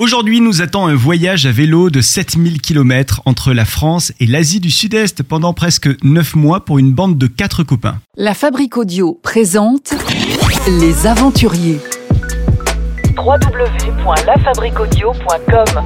[0.00, 4.60] Aujourd'hui nous attend un voyage à vélo de 7000 km entre la France et l'Asie
[4.60, 7.98] du Sud-Est pendant presque 9 mois pour une bande de 4 copains.
[8.16, 9.94] La Fabrique Audio présente
[10.68, 11.80] Les Aventuriers.
[13.16, 15.82] www.lafabriquaudio.com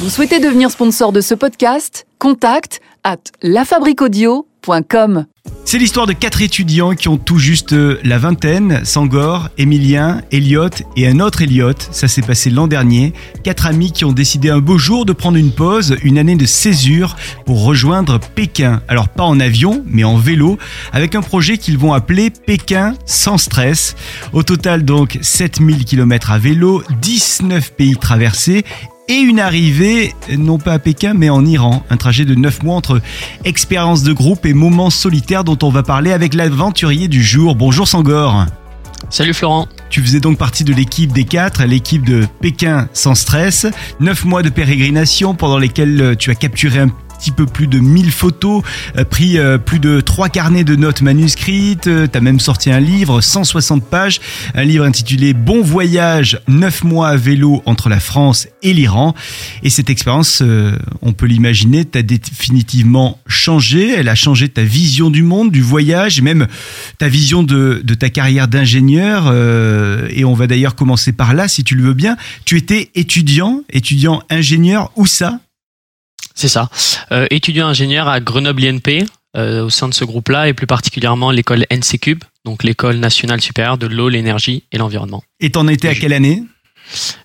[0.00, 2.06] Vous souhaitez devenir sponsor de ce podcast?
[2.18, 5.26] Contact à lafabriquaudio.com.
[5.68, 10.70] C'est l'histoire de quatre étudiants qui ont tout juste euh, la vingtaine, Sangor, Emilien, Elliot
[10.96, 11.72] et un autre Elliot.
[11.90, 13.12] Ça s'est passé l'an dernier.
[13.42, 16.46] Quatre amis qui ont décidé un beau jour de prendre une pause, une année de
[16.46, 18.80] césure pour rejoindre Pékin.
[18.86, 20.56] Alors pas en avion, mais en vélo,
[20.92, 23.96] avec un projet qu'ils vont appeler Pékin sans stress.
[24.32, 28.64] Au total donc 7000 km à vélo, 19 pays traversés
[29.08, 31.84] et une arrivée, non pas à Pékin, mais en Iran.
[31.90, 33.00] Un trajet de 9 mois entre
[33.44, 37.54] expérience de groupe et moments solitaires dont on va parler avec l'aventurier du jour.
[37.54, 38.46] Bonjour Sangor.
[39.08, 39.68] Salut Florent.
[39.88, 43.66] Tu faisais donc partie de l'équipe des quatre, l'équipe de Pékin sans stress.
[44.00, 46.88] 9 mois de pérégrination pendant lesquels tu as capturé un
[47.26, 48.62] petit peu plus de 1000 photos,
[48.96, 52.78] euh, pris euh, plus de 3 carnets de notes manuscrites, euh, t'as même sorti un
[52.78, 54.20] livre, 160 pages,
[54.54, 59.12] un livre intitulé Bon voyage, 9 mois à vélo entre la France et l'Iran.
[59.64, 60.40] Et cette expérience,
[61.02, 66.20] on peut l'imaginer, t'a définitivement changé, elle a changé ta vision du monde, du voyage,
[66.20, 66.46] et même
[66.98, 69.34] ta vision de, de ta carrière d'ingénieur.
[70.10, 72.16] et on va d'ailleurs commencer par là, si tu le veux bien.
[72.44, 75.40] Tu étais étudiant, étudiant ingénieur, où ça?
[76.36, 76.68] C'est ça.
[77.12, 79.06] Euh, étudiant ingénieur à Grenoble INP
[79.36, 83.78] euh, au sein de ce groupe-là et plus particulièrement l'école NCCube, donc l'école nationale supérieure
[83.78, 85.24] de l'eau, l'énergie et l'environnement.
[85.40, 86.42] Et t'en étais à quelle année?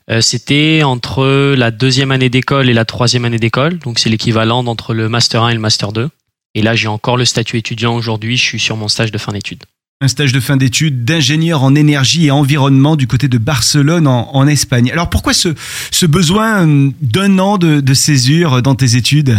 [0.09, 4.63] Euh, C'était entre la deuxième année d'école et la troisième année d'école, donc c'est l'équivalent
[4.63, 6.09] d'entre le master 1 et le master 2.
[6.55, 8.37] Et là, j'ai encore le statut étudiant aujourd'hui.
[8.37, 9.63] Je suis sur mon stage de fin d'études.
[10.03, 14.47] Un stage de fin d'études d'ingénieur en énergie et environnement du côté de Barcelone en,
[14.47, 14.91] Espagne.
[14.91, 16.65] Alors pourquoi ce, besoin
[17.01, 19.37] d'un an de, césure dans tes études?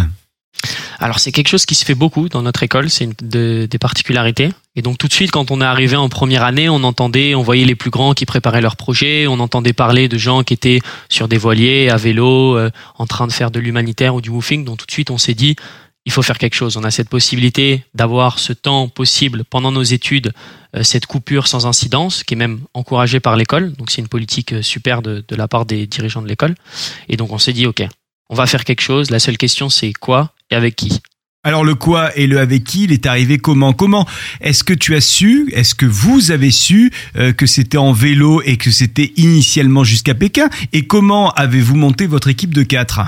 [1.01, 4.53] Alors c'est quelque chose qui se fait beaucoup dans notre école, c'est des particularités.
[4.77, 7.43] Et donc tout de suite, quand on est arrivé en première année, on entendait, on
[7.43, 10.79] voyait les plus grands qui préparaient leurs projets, on entendait parler de gens qui étaient
[11.09, 14.65] sur des voiliers, à vélo, euh, en train de faire de l'humanitaire ou du woofing.
[14.65, 15.57] Donc tout de suite, on s'est dit,
[16.05, 16.77] il faut faire quelque chose.
[16.77, 20.33] On a cette possibilité d'avoir ce temps possible pendant nos études,
[20.77, 23.73] euh, cette coupure sans incidence, qui est même encouragée par l'école.
[23.75, 26.55] Donc c'est une politique euh, super de, la part des dirigeants de l'école.
[27.09, 27.83] Et donc on s'est dit, ok,
[28.29, 29.11] on va faire quelque chose.
[29.11, 31.01] La seule question, c'est quoi et avec qui?
[31.45, 33.73] Alors le quoi et le avec qui, il est arrivé comment?
[33.73, 34.07] Comment
[34.41, 38.43] est-ce que tu as su, est-ce que vous avez su euh, que c'était en vélo
[38.43, 40.49] et que c'était initialement jusqu'à Pékin?
[40.73, 43.01] Et comment avez-vous monté votre équipe de quatre?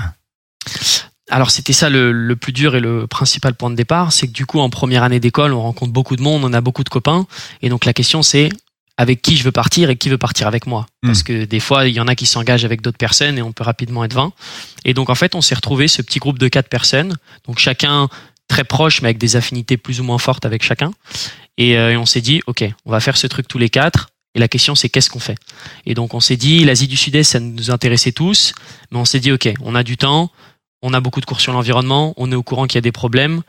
[1.29, 4.31] Alors c'était ça le, le plus dur et le principal point de départ, c'est que
[4.31, 6.89] du coup en première année d'école, on rencontre beaucoup de monde, on a beaucoup de
[6.89, 7.25] copains,
[7.61, 8.49] et donc la question c'est
[8.97, 10.85] avec qui je veux partir et qui veut partir avec moi.
[11.03, 13.51] Parce que des fois, il y en a qui s'engagent avec d'autres personnes et on
[13.51, 14.31] peut rapidement être 20.
[14.85, 17.15] Et donc en fait, on s'est retrouvé ce petit groupe de quatre personnes,
[17.45, 18.07] donc chacun
[18.47, 20.91] très proche mais avec des affinités plus ou moins fortes avec chacun.
[21.57, 24.09] Et, euh, et on s'est dit, ok, on va faire ce truc tous les quatre.
[24.33, 25.37] Et la question c'est qu'est-ce qu'on fait?
[25.85, 28.53] Et donc on s'est dit, l'Asie du Sud-Est, ça nous intéressait tous,
[28.91, 30.31] mais on s'est dit, ok, on a du temps,
[30.85, 32.91] on a beaucoup de cours sur l'environnement, on est au courant qu'il y a des
[32.91, 33.41] problèmes.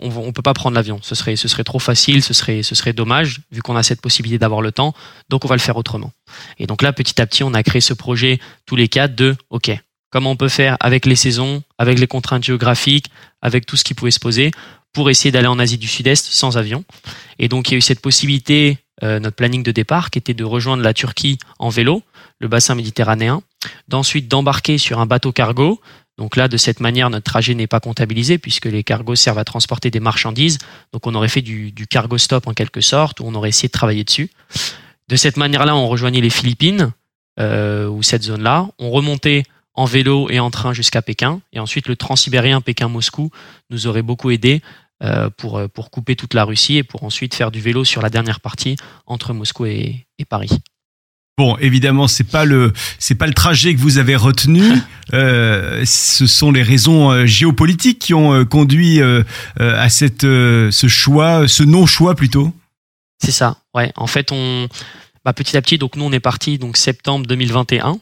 [0.00, 0.98] On, on peut pas prendre l'avion.
[1.02, 4.62] Ce serait, trop facile, ce serait, ce serait dommage vu qu'on a cette possibilité d'avoir
[4.62, 4.94] le temps.
[5.28, 6.10] Donc on va le faire autrement.
[6.58, 9.36] Et donc là, petit à petit, on a créé ce projet tous les quatre de,
[9.50, 9.70] ok,
[10.10, 13.06] comment on peut faire avec les saisons, avec les contraintes géographiques,
[13.42, 14.50] avec tout ce qui pouvait se poser
[14.92, 16.84] pour essayer d'aller en Asie du Sud-Est sans avion.
[17.38, 20.34] Et donc il y a eu cette possibilité, euh, notre planning de départ, qui était
[20.34, 22.02] de rejoindre la Turquie en vélo,
[22.38, 23.42] le bassin méditerranéen,
[23.88, 25.80] d'ensuite d'embarquer sur un bateau cargo.
[26.18, 29.44] Donc là, de cette manière, notre trajet n'est pas comptabilisé puisque les cargos servent à
[29.44, 30.58] transporter des marchandises.
[30.92, 33.72] Donc on aurait fait du, cargo stop en quelque sorte, où on aurait essayé de
[33.72, 34.30] travailler dessus.
[35.08, 36.92] De cette manière-là, on rejoignait les Philippines,
[37.40, 38.68] euh, ou cette zone-là.
[38.78, 39.42] On remontait
[39.74, 41.40] en vélo et en train jusqu'à Pékin.
[41.52, 43.30] Et ensuite, le transsibérien Pékin-Moscou
[43.70, 44.62] nous aurait beaucoup aidé
[45.02, 48.02] euh, pour, euh, pour couper toute la Russie et pour ensuite faire du vélo sur
[48.02, 48.76] la dernière partie
[49.06, 50.50] entre Moscou et Paris.
[51.36, 54.62] Bon, évidemment, c'est pas le c'est pas le trajet que vous avez retenu.
[55.12, 59.22] Euh, ce sont les raisons euh, géopolitiques qui ont euh, conduit euh,
[59.58, 62.54] à cette ce choix, ce non choix plutôt.
[63.22, 63.92] C'est ça, ouais.
[63.96, 64.66] En fait, on,
[65.24, 67.98] bah, petit à petit, donc nous, on est parti donc septembre 2021.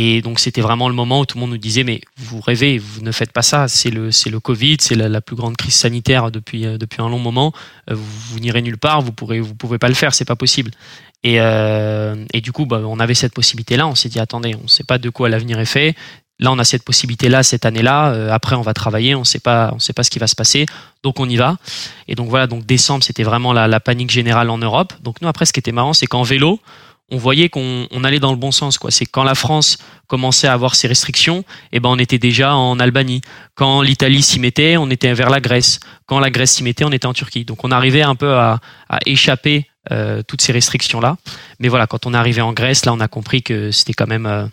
[0.00, 2.78] Et donc, c'était vraiment le moment où tout le monde nous disait, mais vous rêvez,
[2.78, 3.66] vous ne faites pas ça.
[3.66, 7.08] C'est le, c'est le Covid, c'est la, plus grande crise sanitaire depuis, euh, depuis un
[7.08, 7.52] long moment.
[7.90, 10.70] Euh, Vous, n'irez nulle part, vous pourrez, vous pouvez pas le faire, c'est pas possible.
[11.24, 13.88] Et, euh, et du coup, bah, on avait cette possibilité-là.
[13.88, 15.96] On s'est dit, attendez, on ne sait pas de quoi l'avenir est fait.
[16.38, 18.12] Là, on a cette possibilité-là cette année-là.
[18.12, 19.16] Euh, après, on va travailler.
[19.16, 20.66] On sait pas, on sait pas ce qui va se passer.
[21.02, 21.56] Donc, on y va.
[22.06, 22.46] Et donc voilà.
[22.46, 24.92] Donc décembre, c'était vraiment la panique générale en Europe.
[25.02, 26.60] Donc nous, après, ce qui était marrant, c'est qu'en vélo,
[27.10, 28.78] on voyait qu'on on allait dans le bon sens.
[28.78, 28.90] quoi.
[28.90, 32.78] C'est quand la France commençait à avoir ses restrictions, eh ben on était déjà en
[32.78, 33.22] Albanie.
[33.54, 35.80] Quand l'Italie s'y mettait, on était vers la Grèce.
[36.06, 37.44] Quand la Grèce s'y mettait, on était en Turquie.
[37.44, 41.16] Donc on arrivait un peu à, à échapper euh, toutes ces restrictions là.
[41.60, 44.06] Mais voilà, quand on est arrivé en Grèce, là on a compris que c'était quand
[44.06, 44.46] même euh,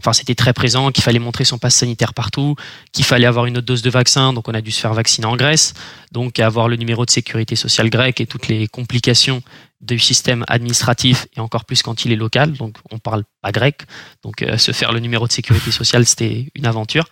[0.00, 2.54] Enfin, c'était très présent, qu'il fallait montrer son passe sanitaire partout,
[2.92, 5.26] qu'il fallait avoir une autre dose de vaccin, donc on a dû se faire vacciner
[5.26, 5.74] en Grèce,
[6.12, 9.42] donc avoir le numéro de sécurité sociale grec et toutes les complications
[9.80, 13.82] du système administratif et encore plus quand il est local, donc on parle pas grec,
[14.22, 17.08] donc euh, se faire le numéro de sécurité sociale c'était une aventure.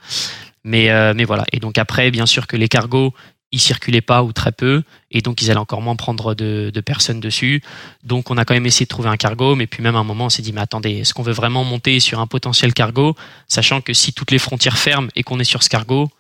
[0.66, 1.44] Mais, euh, mais voilà.
[1.52, 3.14] Et donc après, bien sûr que les cargos,
[3.56, 7.20] ils circulaient pas ou très peu, et donc ils allaient encore moins prendre de, personnes
[7.20, 7.62] dessus.
[8.04, 10.04] Donc on a quand même essayé de trouver un cargo, mais puis même à un
[10.04, 13.16] moment on s'est dit mais attendez, est-ce qu'on veut vraiment monter sur un potentiel cargo,
[13.48, 16.10] sachant que si toutes les frontières ferment et qu'on est sur ce cargo,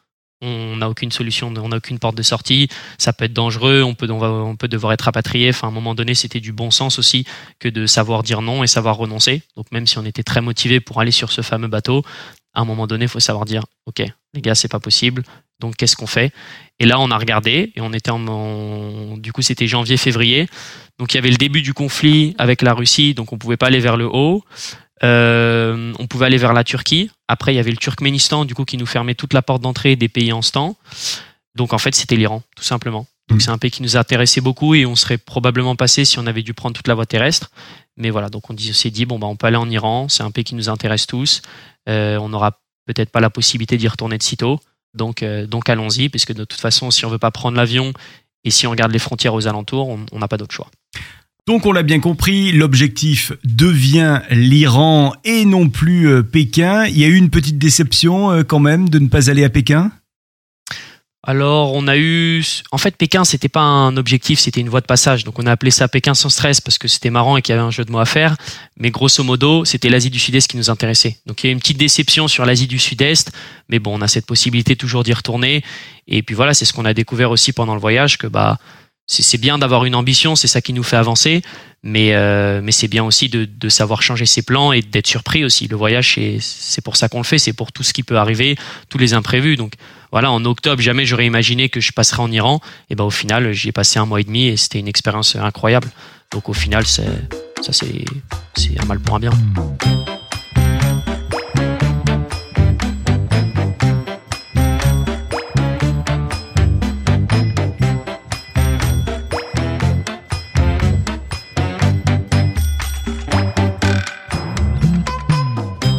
[0.40, 2.68] on n'a aucune solution, on n'a aucune porte de sortie,
[2.98, 5.48] ça peut être dangereux, on peut, on, on peut devoir être rapatrié.
[5.48, 7.26] Enfin, à un moment donné, c'était du bon sens aussi
[7.58, 9.42] que de savoir dire non et savoir renoncer.
[9.56, 12.02] Donc même si on était très motivé pour aller sur ce fameux bateau,
[12.52, 14.02] à un moment donné, il faut savoir dire, ok,
[14.34, 15.22] les gars, c'est pas possible.
[15.60, 16.32] Donc qu'est-ce qu'on fait?
[16.78, 20.48] Et là, on a regardé et on était en, du coup, c'était janvier-février.
[20.98, 23.66] Donc il y avait le début du conflit avec la Russie, donc on pouvait pas
[23.66, 24.44] aller vers le haut.
[25.02, 27.10] Euh, on pouvait aller vers la Turquie.
[27.28, 29.96] Après, il y avait le Turkménistan, du coup, qui nous fermait toute la porte d'entrée
[29.96, 30.74] des pays en stand.
[31.54, 33.06] Donc en fait, c'était l'Iran, tout simplement.
[33.28, 36.26] Donc c'est un pays qui nous intéressait beaucoup et on serait probablement passé si on
[36.26, 37.50] avait dû prendre toute la voie terrestre.
[37.96, 40.30] Mais voilà, donc on s'est dit bon bah on peut aller en Iran, c'est un
[40.30, 41.42] pays qui nous intéresse tous.
[41.88, 44.60] Euh, on n'aura peut-être pas la possibilité d'y retourner de sitôt.
[44.96, 47.92] Donc, euh, donc allons-y, puisque de toute façon, si on veut pas prendre l'avion
[48.44, 50.70] et si on regarde les frontières aux alentours, on n'a pas d'autre choix.
[51.46, 56.86] Donc on l'a bien compris, l'objectif devient l'Iran et non plus euh, Pékin.
[56.86, 59.48] Il y a eu une petite déception euh, quand même de ne pas aller à
[59.48, 59.92] Pékin?
[61.28, 64.86] Alors, on a eu, en fait, Pékin, c'était pas un objectif, c'était une voie de
[64.86, 65.24] passage.
[65.24, 67.58] Donc, on a appelé ça Pékin sans stress parce que c'était marrant et qu'il y
[67.58, 68.36] avait un jeu de mots à faire.
[68.78, 71.18] Mais grosso modo, c'était l'Asie du Sud-Est qui nous intéressait.
[71.26, 73.32] Donc, il y a une petite déception sur l'Asie du Sud-Est,
[73.68, 75.64] mais bon, on a cette possibilité toujours d'y retourner.
[76.06, 78.58] Et puis voilà, c'est ce qu'on a découvert aussi pendant le voyage que bah
[79.08, 81.42] c'est bien d'avoir une ambition, c'est ça qui nous fait avancer,
[81.84, 85.44] mais, euh, mais c'est bien aussi de, de, savoir changer ses plans et d'être surpris
[85.44, 85.68] aussi.
[85.68, 88.56] Le voyage, c'est pour ça qu'on le fait, c'est pour tout ce qui peut arriver,
[88.88, 89.54] tous les imprévus.
[89.54, 89.74] Donc
[90.12, 92.60] voilà, en octobre, jamais j'aurais imaginé que je passerais en Iran.
[92.90, 95.36] Et ben au final, j'y ai passé un mois et demi et c'était une expérience
[95.36, 95.88] incroyable.
[96.32, 97.06] Donc au final, c'est
[97.62, 99.32] ça c'est un mal pour un bien.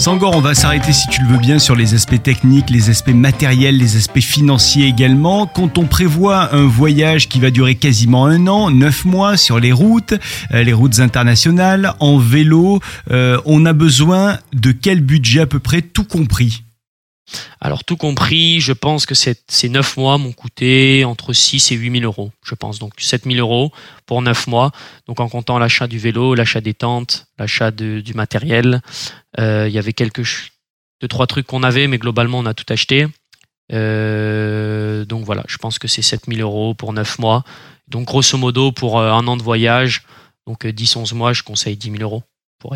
[0.08, 3.10] Sangor, on va s'arrêter si tu le veux bien sur les aspects techniques, les aspects
[3.10, 5.48] matériels, les aspects financiers également.
[5.48, 9.74] Quand on prévoit un voyage qui va durer quasiment un an, neuf mois sur les
[9.74, 10.14] routes,
[10.54, 12.80] euh, les routes internationales, en vélo,
[13.12, 16.64] euh, on a besoin de quel budget à peu près, tout compris?
[17.60, 22.00] Alors tout compris, je pense que ces neuf mois m'ont coûté entre 6 et 8
[22.00, 22.80] 000 euros, je pense.
[22.80, 23.72] Donc 7 000 euros
[24.06, 24.72] pour neuf mois.
[25.08, 28.82] Donc en comptant l'achat du vélo, l'achat des tentes, l'achat du matériel.
[29.40, 30.52] Euh, il y avait quelques
[31.02, 33.08] deux trois trucs qu'on avait, mais globalement on a tout acheté.
[33.74, 37.44] Euh, donc voilà, je pense que c'est 7 000 euros pour neuf mois.
[37.88, 40.04] Donc grosso modo pour euh, un an de voyage,
[40.46, 42.24] donc 10-11 mois, je conseille 10 000 euros
[42.60, 42.74] pour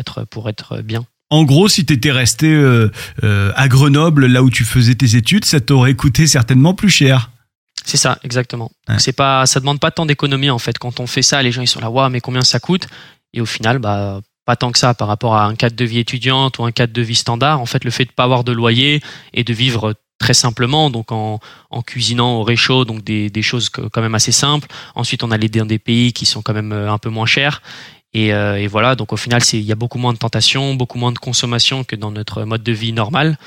[0.48, 1.04] être bien.
[1.32, 2.90] En gros, si tu étais resté euh,
[3.24, 7.30] euh, à Grenoble, là où tu faisais tes études, ça t'aurait coûté certainement plus cher.
[7.86, 8.70] C'est ça, exactement.
[8.86, 8.96] Ouais.
[8.98, 10.76] C'est pas, ça demande pas tant d'économie en fait.
[10.76, 12.86] Quand on fait ça, les gens ils sont là, waouh, mais combien ça coûte?
[13.32, 16.00] Et au final, bah pas tant que ça par rapport à un cadre de vie
[16.00, 17.62] étudiante ou un cadre de vie standard.
[17.62, 19.00] En fait, le fait de pas avoir de loyer
[19.32, 21.40] et de vivre très simplement, donc en,
[21.70, 24.68] en cuisinant au réchaud, donc des, des, choses quand même assez simples.
[24.94, 27.26] Ensuite, on a les dans des pays qui sont quand même euh, un peu moins
[27.26, 27.62] chers.
[28.14, 30.98] Et, euh, et, voilà, donc au final, il y a beaucoup moins de tentations, beaucoup
[30.98, 33.38] moins de consommation que dans notre mode de vie normal.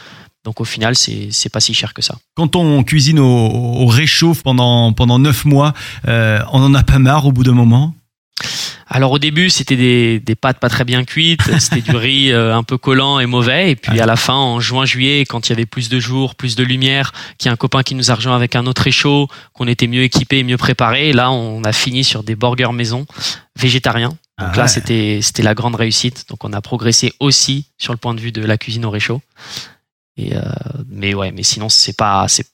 [0.43, 2.17] Donc au final, c'est pas si cher que ça.
[2.36, 5.74] Quand on cuisine au, au réchaud pendant pendant neuf mois,
[6.07, 7.95] euh, on en a pas marre au bout d'un moment?
[8.88, 12.55] Alors au début, c'était des, des pâtes pas très bien cuites, c'était du riz euh,
[12.55, 13.72] un peu collant et mauvais.
[13.72, 16.55] Et puis à la fin, en juin-juillet, quand il y avait plus de jours, plus
[16.55, 19.27] de lumière, qu'il y a un copain qui nous a rejoint avec un autre réchaud,
[19.53, 23.07] qu'on était mieux équipé et mieux préparé, là on a fini sur des burgers maison
[23.60, 24.15] végétariens.
[24.38, 24.68] Donc ah là, ouais.
[24.68, 26.25] c'était c'était la grande réussite.
[26.30, 29.22] Donc on a progressé aussi sur le point de vue de la cuisine au réchaud.
[30.18, 30.42] Et euh,
[30.89, 32.48] mais ouais, mais sinon c'est pas c'est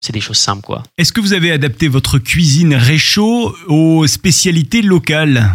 [0.00, 0.82] c'est des choses simples quoi.
[0.98, 5.48] Est-ce que vous avez adapté votre cuisine réchaud aux spécialités locales?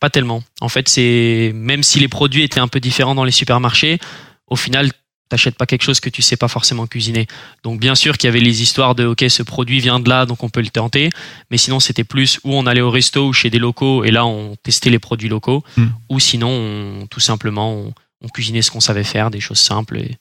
[0.00, 0.42] Pas tellement.
[0.60, 3.98] En fait, c'est même si les produits étaient un peu différents dans les supermarchés,
[4.46, 4.90] au final
[5.28, 7.26] t'achètes pas quelque chose que tu sais pas forcément cuisiner.
[7.62, 10.24] Donc bien sûr qu'il y avait les histoires de ok ce produit vient de là
[10.26, 11.10] donc on peut le tenter,
[11.50, 14.24] mais sinon c'était plus où on allait au resto ou chez des locaux et là
[14.26, 15.88] on testait les produits locaux, Hmm.
[16.08, 17.92] ou sinon on- tout simplement on,
[18.24, 20.16] on cuisinait ce qu'on savait faire, des choses simples et,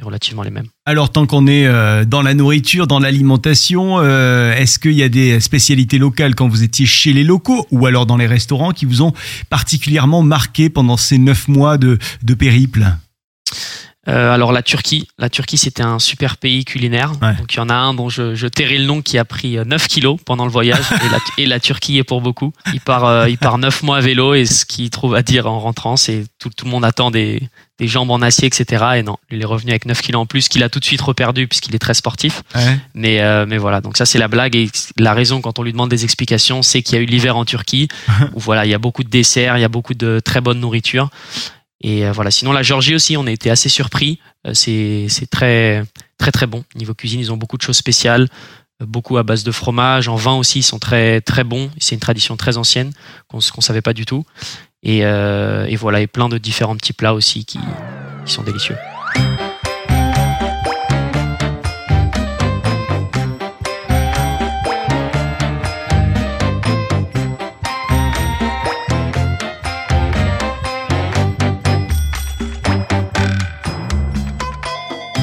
[0.00, 0.68] et relativement les mêmes.
[0.86, 5.08] Alors tant qu'on est euh, dans la nourriture, dans l'alimentation, euh, est-ce qu'il y a
[5.08, 8.84] des spécialités locales quand vous étiez chez les locaux ou alors dans les restaurants qui
[8.86, 9.12] vous ont
[9.50, 12.86] particulièrement marqué pendant ces neuf mois de, de périple?
[14.08, 17.12] Euh, alors la Turquie, la Turquie c'était un super pays culinaire.
[17.20, 17.34] Ouais.
[17.34, 19.58] Donc il y en a un dont je, je tairai le nom qui a pris
[19.58, 22.52] euh, 9 kilos pendant le voyage et, la, et la Turquie est pour beaucoup.
[22.72, 25.46] Il part, euh, il part 9 mois à vélo et ce qu'il trouve à dire
[25.46, 27.42] en rentrant c'est tout, tout le monde attend des,
[27.78, 28.84] des jambes en acier etc.
[28.96, 31.00] Et non, il est revenu avec 9 kilos en plus qu'il a tout de suite
[31.00, 32.42] reperdu puisqu'il est très sportif.
[32.94, 35.72] Mais, euh, mais voilà, donc ça c'est la blague et la raison quand on lui
[35.72, 37.88] demande des explications, c'est qu'il y a eu l'hiver en Turquie
[38.34, 40.60] où voilà, il y a beaucoup de desserts, il y a beaucoup de très bonne
[40.60, 41.10] nourriture.
[41.80, 44.18] Et euh, voilà, sinon la Géorgie aussi, on a été assez surpris.
[44.46, 45.84] Euh, c'est très
[46.18, 47.20] très très bon niveau cuisine.
[47.20, 48.28] Ils ont beaucoup de choses spéciales,
[48.82, 50.08] euh, beaucoup à base de fromage.
[50.08, 51.70] En vin aussi, ils sont très très bons.
[51.78, 52.92] C'est une tradition très ancienne
[53.28, 54.24] qu'on qu'on savait pas du tout.
[54.82, 55.02] Et,
[55.76, 57.58] voilà, et plein de différents petits plats aussi qui
[58.24, 58.76] sont délicieux.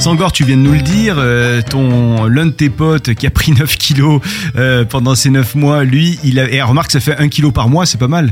[0.05, 3.31] Sangor, tu viens de nous le dire, euh, ton l'un de tes potes qui a
[3.31, 4.21] pris 9 kilos
[4.55, 7.69] euh, pendant ces 9 mois, lui, il a, et remarque, ça fait 1 kilo par
[7.69, 8.31] mois, c'est pas mal.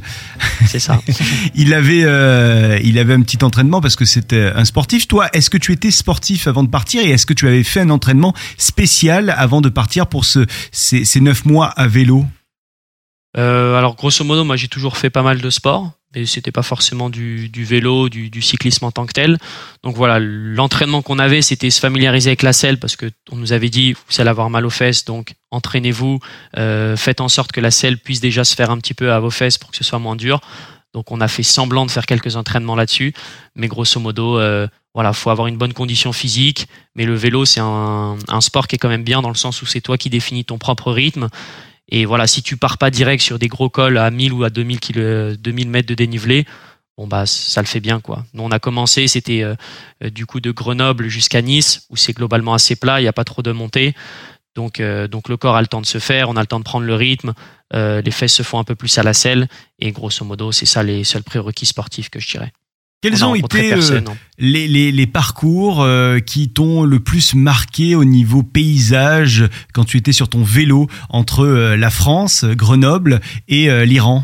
[0.67, 1.01] C'est ça.
[1.55, 5.07] Il avait, euh, il avait un petit entraînement parce que c'était un sportif.
[5.07, 7.79] Toi, est-ce que tu étais sportif avant de partir et est-ce que tu avais fait
[7.79, 12.27] un entraînement spécial avant de partir pour ce, ces, ces 9 mois à vélo?
[13.35, 16.61] Euh, alors grosso modo, moi j'ai toujours fait pas mal de sport, mais c'était pas
[16.61, 19.37] forcément du, du vélo, du, du cyclisme en tant que tel.
[19.83, 23.51] Donc voilà, l'entraînement qu'on avait, c'était se familiariser avec la selle parce que on nous
[23.53, 26.19] avait dit vous allez avoir mal aux fesses, donc entraînez-vous,
[26.57, 29.19] euh, faites en sorte que la selle puisse déjà se faire un petit peu à
[29.19, 30.39] vos fesses pour que ce soit moins dur.
[30.93, 33.15] Donc on a fait semblant de faire quelques entraînements là-dessus,
[33.55, 36.67] mais grosso modo, euh, voilà, faut avoir une bonne condition physique.
[36.95, 39.63] Mais le vélo, c'est un, un sport qui est quand même bien dans le sens
[39.63, 41.29] où c'est toi qui définis ton propre rythme.
[41.89, 44.49] Et voilà, si tu pars pas direct sur des gros cols à 1000 ou à
[44.49, 46.45] 2000, kilo- 2000 mètres de dénivelé,
[46.97, 48.25] bon bah ça le fait bien quoi.
[48.33, 49.55] Nous on a commencé, c'était euh,
[50.03, 53.13] euh, du coup de Grenoble jusqu'à Nice où c'est globalement assez plat, il n'y a
[53.13, 53.93] pas trop de montée.
[54.55, 56.59] Donc euh, donc le corps a le temps de se faire, on a le temps
[56.59, 57.33] de prendre le rythme,
[57.73, 59.47] les fesses se font un peu plus à la selle
[59.79, 62.53] et grosso modo c'est ça les seuls prérequis sportifs que je dirais.
[63.03, 63.99] Quels On ont été euh,
[64.37, 69.43] les, les, les parcours euh, qui t'ont le plus marqué au niveau paysage
[69.73, 73.19] quand tu étais sur ton vélo entre euh, la France, Grenoble
[73.49, 74.23] et l'Iran?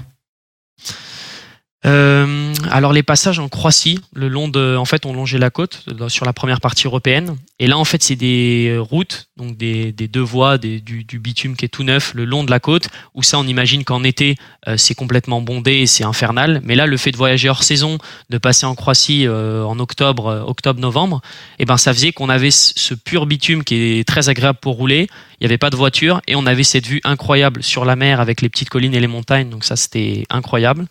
[1.84, 6.26] Alors les passages en Croatie, le long de, en fait, on longeait la côte sur
[6.26, 7.36] la première partie européenne.
[7.62, 11.20] Et là, en fait, c'est des routes, donc des, des deux voies, des, du, du
[11.20, 12.88] bitume qui est tout neuf le long de la côte.
[13.16, 14.38] Où ça, on imagine qu'en été,
[14.68, 16.62] euh, c'est complètement bondé et c'est infernal.
[16.64, 17.98] Mais là, le fait de voyager hors saison,
[18.30, 21.22] de passer en Croatie euh, en octobre, euh, octobre-novembre,
[21.60, 24.76] et ben, ça faisait qu'on avait ce ce pur bitume qui est très agréable pour
[24.76, 25.08] rouler.
[25.40, 28.20] Il n'y avait pas de voiture et on avait cette vue incroyable sur la mer
[28.20, 29.50] avec les petites collines et les montagnes.
[29.50, 30.88] Donc ça, c'était incroyable.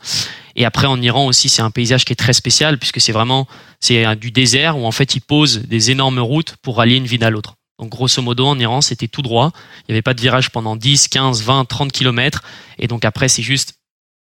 [0.56, 3.46] Et après, en Iran aussi, c'est un paysage qui est très spécial puisque c'est vraiment
[3.80, 7.06] c'est euh, du désert où en fait ils posent des énormes routes pour rallier une
[7.06, 7.54] ville à l'autre.
[7.78, 9.52] Donc grosso modo, en Iran, c'était tout droit.
[9.82, 12.42] Il n'y avait pas de virage pendant 10, 15, 20, 30 kilomètres.
[12.78, 13.78] Et donc après, c'est juste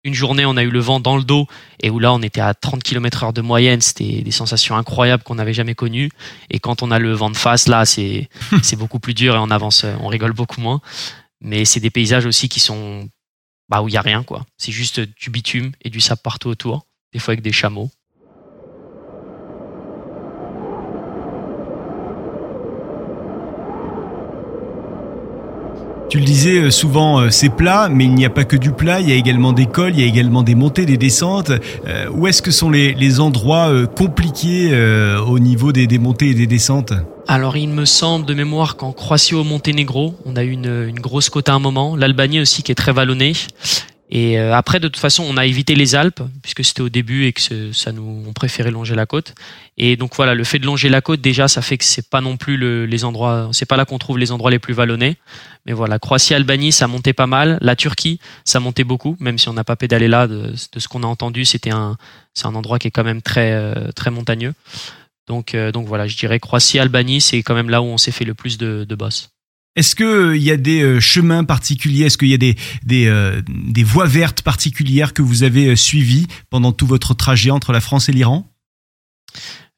[0.03, 1.47] une journée, on a eu le vent dans le dos
[1.81, 3.81] et où là, on était à 30 km heure de moyenne.
[3.81, 6.09] C'était des sensations incroyables qu'on n'avait jamais connues.
[6.49, 8.29] Et quand on a le vent de face, là, c'est
[8.77, 10.81] beaucoup plus dur et on avance, euh, on rigole beaucoup moins.
[11.41, 13.09] Mais c'est des paysages aussi qui sont
[13.69, 14.45] bah, où il y a rien quoi.
[14.57, 17.91] C'est juste du bitume et du sable partout autour, des fois avec des chameaux.
[26.09, 28.71] Tu le disais euh, souvent, euh, c'est plat, mais il n'y a pas que du
[28.71, 31.51] plat, il y a également des cols, il y a également des montées, des descentes.
[31.85, 34.71] Euh, où est-ce que sont les, endroits euh, compliqués
[35.27, 36.93] au niveau des, des montées et des descentes?
[37.27, 40.99] Alors il me semble de mémoire qu'en Croatie au Monténégro, on a eu une, une
[40.99, 41.97] grosse côte à un moment.
[41.97, 43.33] L'Albanie aussi qui est très vallonnée.
[44.09, 47.25] Et euh, après, de toute façon, on a évité les Alpes puisque c'était au début
[47.25, 49.35] et que ça nous, on préférait longer la côte.
[49.77, 52.21] Et donc voilà, le fait de longer la côte déjà, ça fait que c'est pas
[52.21, 55.17] non plus le- les endroits, c'est pas là qu'on trouve les endroits les plus vallonnés.
[55.65, 57.57] Mais voilà, Croatie, Albanie, ça montait pas mal.
[57.59, 60.27] La Turquie, ça montait beaucoup, même si on n'a pas pédalé là.
[60.27, 61.97] De, ce qu'on a entendu, c'était un,
[62.33, 64.53] c'est un endroit qui est quand même très, euh, très montagneux.
[65.27, 68.13] Donc, euh, donc voilà, je dirais Croatie, Albanie, c'est quand même là où on s'est
[68.13, 69.31] fait le plus de, de boss.
[69.77, 72.05] Est-ce que il y a des euh, chemins particuliers?
[72.05, 75.75] Est-ce qu'il y a des, des, euh, des voies vertes particulières que vous avez euh,
[75.75, 78.49] suivies pendant tout votre trajet entre la France et l'Iran?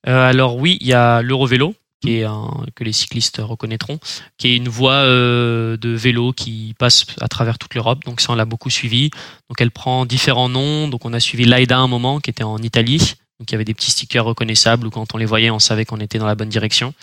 [0.07, 3.99] Euh, alors oui, il y a l'Eurovélo, qui est un, que les cyclistes reconnaîtront,
[4.37, 8.05] qui est une voie euh, de vélo qui passe à travers toute l'Europe.
[8.05, 9.09] Donc ça, on l'a beaucoup suivi.
[9.49, 10.87] Donc elle prend différents noms.
[10.87, 13.15] Donc on a suivi l'Aida un moment, qui était en Italie.
[13.39, 15.85] Donc il y avait des petits stickers reconnaissables où quand on les voyait, on savait
[15.85, 16.93] qu'on était dans la bonne direction.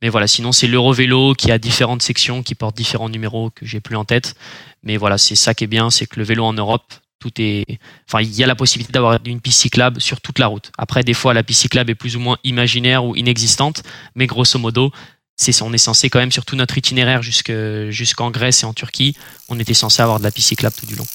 [0.00, 3.80] Mais voilà, sinon c'est l'Eurovélo qui a différentes sections, qui portent différents numéros que j'ai
[3.80, 4.34] plus en tête.
[4.82, 7.78] Mais voilà, c'est ça qui est bien, c'est que le vélo en Europe, tout est,
[8.08, 10.72] enfin, il y a la possibilité d'avoir une piste cyclable sur toute la route.
[10.76, 13.82] Après, des fois, la piste cyclable est plus ou moins imaginaire ou inexistante,
[14.14, 14.90] mais grosso modo,
[15.36, 19.16] c'est, on est censé quand même sur tout notre itinéraire jusqu'en Grèce et en Turquie,
[19.48, 21.06] on était censé avoir de la piste cyclable tout du long.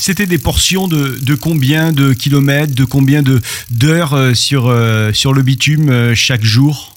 [0.00, 3.38] C'était des portions de, de, combien de kilomètres, de combien de
[3.70, 6.94] d'heures euh, sur euh, sur le bitume euh, chaque jour?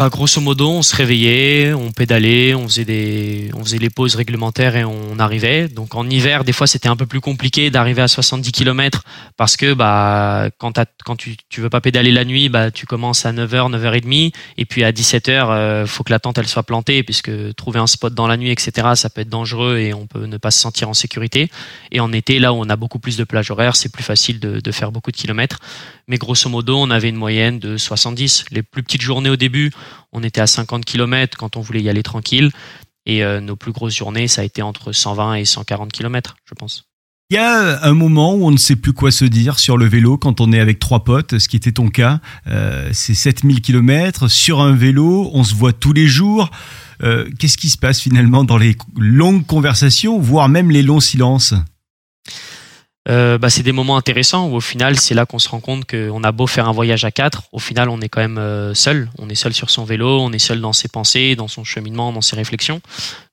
[0.00, 4.14] Bah, grosso modo, on se réveillait, on pédalait, on faisait des, on faisait les pauses
[4.14, 5.68] réglementaires et on arrivait.
[5.68, 9.04] Donc en hiver, des fois, c'était un peu plus compliqué d'arriver à 70 km
[9.36, 13.32] parce que bah quand, quand tu, veux pas pédaler la nuit, bah tu commences à
[13.34, 17.30] 9h, 9h30 et puis à 17h, euh, faut que la tente elle soit plantée puisque
[17.54, 18.88] trouver un spot dans la nuit, etc.
[18.94, 21.50] Ça peut être dangereux et on peut ne pas se sentir en sécurité.
[21.92, 24.40] Et en été, là où on a beaucoup plus de plages horaires, c'est plus facile
[24.40, 25.58] de, de faire beaucoup de kilomètres.
[26.08, 28.46] Mais grosso modo, on avait une moyenne de 70.
[28.50, 29.70] Les plus petites journées au début,
[30.12, 32.50] on était à 50 km quand on voulait y aller tranquille.
[33.06, 36.54] Et euh, nos plus grosses journées, ça a été entre 120 et 140 km, je
[36.54, 36.84] pense.
[37.30, 39.86] Il y a un moment où on ne sait plus quoi se dire sur le
[39.86, 42.18] vélo quand on est avec trois potes, ce qui était ton cas.
[42.48, 46.50] Euh, c'est 7000 km sur un vélo, on se voit tous les jours.
[47.04, 51.54] Euh, qu'est-ce qui se passe finalement dans les longues conversations, voire même les longs silences?
[53.10, 55.84] Euh, bah, c'est des moments intéressants où au final c'est là qu'on se rend compte
[55.84, 58.72] qu'on a beau faire un voyage à quatre, au final on est quand même euh,
[58.72, 61.64] seul, on est seul sur son vélo, on est seul dans ses pensées, dans son
[61.64, 62.80] cheminement, dans ses réflexions.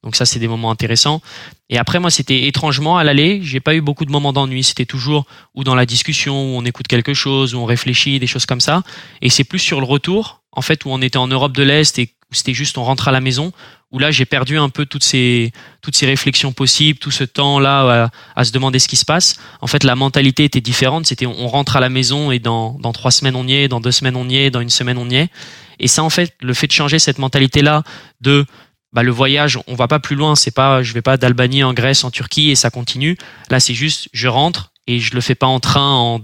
[0.03, 1.21] Donc ça c'est des moments intéressants.
[1.69, 4.85] Et après moi c'était étrangement à l'aller, j'ai pas eu beaucoup de moments d'ennui, c'était
[4.85, 8.47] toujours ou dans la discussion où on écoute quelque chose, où on réfléchit, des choses
[8.47, 8.81] comme ça.
[9.21, 11.99] Et c'est plus sur le retour en fait où on était en Europe de l'Est
[11.99, 13.53] et c'était juste on rentre à la maison
[13.91, 17.59] où là j'ai perdu un peu toutes ces toutes ces réflexions possibles, tout ce temps
[17.59, 19.37] là à, se demander ce qui se passe.
[19.61, 21.05] En fait, la mentalité était différente.
[21.05, 23.79] C'était on rentre à la maison et dans dans trois semaines on y est, dans
[23.79, 25.29] deux semaines on y est, dans une semaine on y est.
[25.79, 27.83] Et ça, en fait, le fait de changer cette mentalité là
[28.19, 28.45] de
[28.93, 30.35] bah, le voyage, on va pas plus loin.
[30.35, 33.15] C'est pas je vais pas d'Albanie en Grèce, en Turquie et ça continue.
[33.51, 36.21] Là, c'est juste je rentre et je le fais pas en train en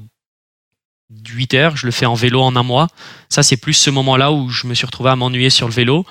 [1.28, 2.88] 8 heures, je le fais en vélo en un mois.
[3.30, 6.06] Ça, c'est plus ce moment-là où je me suis retrouvé à m'ennuyer sur le vélo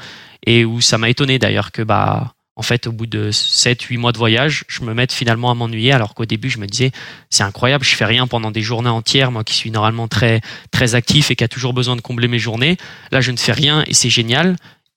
[0.46, 3.96] et où ça m'a étonné d'ailleurs que bah en fait au bout de 7 8
[3.96, 6.90] mois de voyage, je me mette finalement à m'ennuyer alors qu'au début je me disais
[7.30, 10.94] c'est incroyable, je fais rien pendant des journées entières moi qui suis normalement très très
[10.94, 12.76] actif et qui a toujours besoin de combler mes journées.
[13.10, 14.56] Là, je ne fais rien et c'est génial.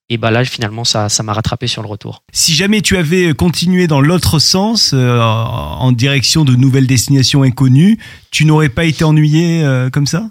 [0.09, 2.23] Et bah là, finalement, ça, ça m'a rattrapé sur le retour.
[2.31, 7.97] Si jamais tu avais continué dans l'autre sens, euh, en direction de nouvelles destinations inconnues,
[8.29, 10.29] tu n'aurais pas été ennuyé euh, comme ça?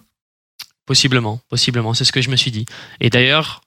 [0.87, 1.93] Possiblement, possiblement.
[1.93, 2.67] C'est ce que je me suis dit.
[3.01, 3.63] Et d'ailleurs,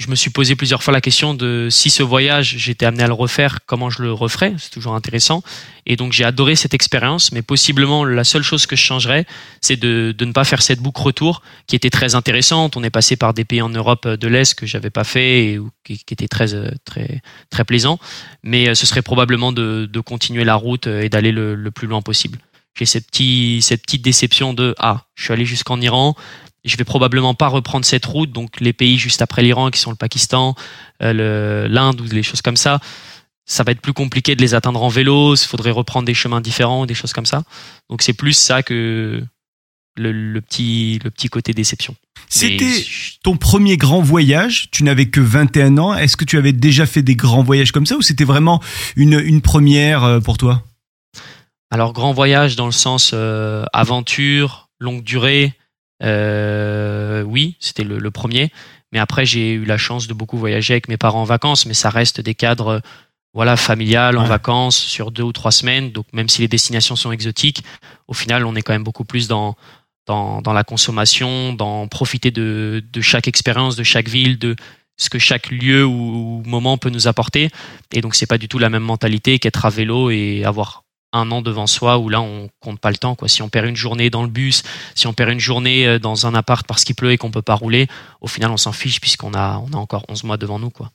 [0.00, 3.06] je me suis posé plusieurs fois la question de si ce voyage, j'étais amené à
[3.06, 4.54] le refaire, comment je le referais?
[4.56, 5.42] C'est toujours intéressant.
[5.84, 9.26] Et donc, j'ai adoré cette expérience, mais possiblement, la seule chose que je changerais,
[9.60, 12.78] c'est de, de, ne pas faire cette boucle retour, qui était très intéressante.
[12.78, 15.60] On est passé par des pays en Europe de l'Est que j'avais pas fait et
[15.84, 16.46] qui, était très,
[16.86, 17.98] très, très plaisant.
[18.42, 21.86] Mais euh, ce serait probablement de, de continuer la route et d'aller le, le plus
[21.86, 22.38] loin possible
[22.78, 26.14] j'ai cette, cette petite déception de ah, je suis allé jusqu'en Iran,
[26.64, 29.90] je vais probablement pas reprendre cette route, donc les pays juste après l'Iran, qui sont
[29.90, 30.54] le Pakistan,
[31.02, 32.80] euh, l'Inde ou des choses comme ça,
[33.46, 35.34] ça va être plus compliqué de les atteindre en vélo.
[35.34, 37.42] Il faudrait reprendre des chemins différents, des choses comme ça.
[37.88, 39.24] Donc c'est plus ça que
[39.96, 41.96] le, petit, le petit côté déception.
[42.28, 42.84] C'était
[43.24, 44.68] ton premier grand voyage.
[44.70, 45.94] Tu n'avais que 21 ans.
[45.94, 48.62] Est-ce que tu avais déjà fait des grands voyages comme ça ou c'était vraiment
[48.94, 50.62] une, une première euh, pour toi?
[51.72, 55.54] Alors grand voyage dans le sens euh, aventure, longue durée.
[56.02, 58.50] Euh, oui, c'était le, premier.
[58.92, 61.74] Mais après, j'ai eu la chance de beaucoup voyager avec mes parents en vacances, mais
[61.74, 62.80] ça reste des cadres,
[63.34, 65.92] voilà, familiales, en vacances, sur deux ou trois semaines.
[65.92, 67.62] Donc, même si les destinations sont exotiques,
[68.08, 69.56] au final, on est quand même beaucoup plus dans,
[70.06, 74.56] dans, dans la consommation, dans profiter de, de chaque expérience, de chaque ville, de
[74.96, 77.50] ce que chaque lieu ou, ou moment peut nous apporter.
[77.92, 81.30] Et donc, c'est pas du tout la même mentalité qu'être à vélo et avoir un
[81.30, 83.28] an devant soi où là on compte pas le temps quoi.
[83.28, 84.62] Si on perd une journée dans le bus,
[84.94, 87.42] si on perd une journée euh, dans un appart parce qu'il pleut et qu'on peut
[87.42, 87.88] pas rouler,
[88.20, 90.90] au final on s'en fiche puisqu'on a on a encore 11 mois devant nous quoi.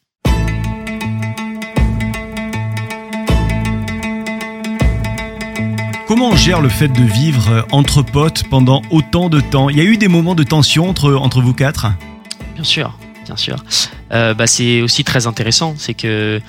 [6.07, 9.69] Comment on gère le fait de vivre euh, entre potes pendant autant de temps?
[9.69, 11.87] Il y a eu des moments de tension entre, entre vous quatre?
[12.53, 13.55] Bien sûr, bien sûr.
[14.11, 15.73] Euh, bah, c'est aussi très intéressant.
[15.79, 16.39] C'est que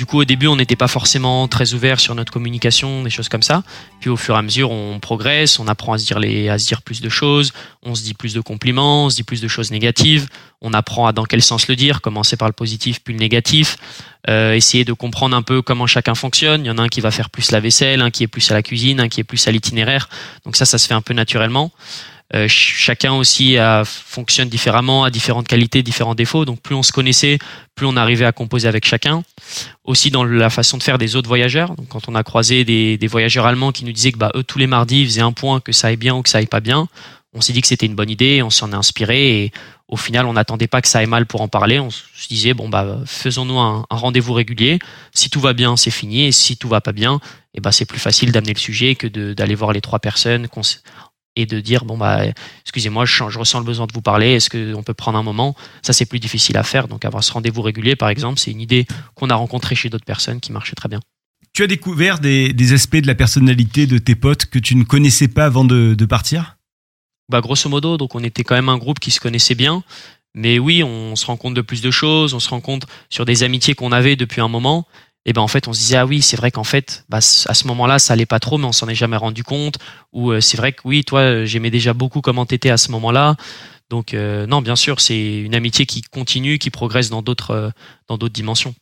[0.00, 3.28] du coup, au début, on n'était pas forcément très ouvert sur notre communication, des choses
[3.28, 3.62] comme ça.
[4.00, 7.10] Puis au fur et à mesure, on progresse, on apprend à se dire plus de
[7.10, 10.30] choses, on se dit plus de compliments, on se dit plus de choses négatives,
[10.62, 13.76] on apprend à dans quel sens le dire, commencer par le positif puis le négatif,
[14.30, 16.64] euh, essayer de comprendre un peu comment chacun fonctionne.
[16.64, 18.50] Il y en a un qui va faire plus la vaisselle, un qui est plus
[18.50, 20.08] à la cuisine, un qui est plus à l'itinéraire.
[20.46, 21.72] Donc ça, ça se fait un peu naturellement.
[22.34, 26.44] Euh, chacun aussi a, fonctionne différemment, a différentes qualités, différents défauts.
[26.44, 27.38] Donc plus on se connaissait,
[27.74, 29.22] plus on arrivait à composer avec chacun.
[29.84, 31.74] Aussi dans la façon de faire des autres voyageurs.
[31.74, 34.44] Donc quand on a croisé des, des voyageurs allemands qui nous disaient que bah, eux
[34.44, 36.46] tous les mardis ils faisaient un point que ça aille bien ou que ça aille
[36.46, 36.88] pas bien,
[37.32, 39.52] on s'est dit que c'était une bonne idée, on s'en est inspiré et
[39.86, 41.78] au final on n'attendait pas que ça aille mal pour en parler.
[41.78, 44.78] On se disait bon bah faisons-nous un, un rendez-vous régulier.
[45.14, 46.26] Si tout va bien, c'est fini.
[46.26, 47.20] Et si tout va pas bien,
[47.54, 50.48] eh bah c'est plus facile d'amener le sujet que d'aller voir les trois personnes
[51.36, 52.22] et de dire bon bah
[52.62, 55.54] excusez-moi je, je, ressens le besoin de vous parler est-ce qu'on peut prendre un moment?
[55.82, 56.88] Ça c'est plus difficile à faire.
[56.88, 60.04] Donc avoir ce rendez-vous régulier par exemple c'est une idée qu'on a rencontrée chez d'autres
[60.04, 61.00] personnes qui marchait très bien.
[61.52, 64.84] Tu as découvert des, des, aspects de la personnalité de tes potes que tu ne
[64.84, 66.56] connaissais pas avant de, de partir?
[67.28, 69.82] Bah grosso modo donc on était quand même un groupe qui se connaissait bien.
[70.34, 73.24] Mais oui on se rend compte de plus de choses on se rend compte sur
[73.24, 74.86] des amitiés qu'on avait depuis un moment
[75.26, 77.20] et ben en fait on se disait ah oui c'est vrai qu'en fait bah, à
[77.54, 79.78] ce moment-là ça allait pas trop mais on s'en est jamais rendu compte.
[80.12, 83.36] Ou euh, c'est vrai que oui toi j'aimais déjà beaucoup comment t'étais à ce moment-là.
[83.90, 87.70] Donc euh, non bien sûr c'est une amitié qui continue qui progresse dans d'autres euh,
[88.08, 88.74] dans d'autres dimensions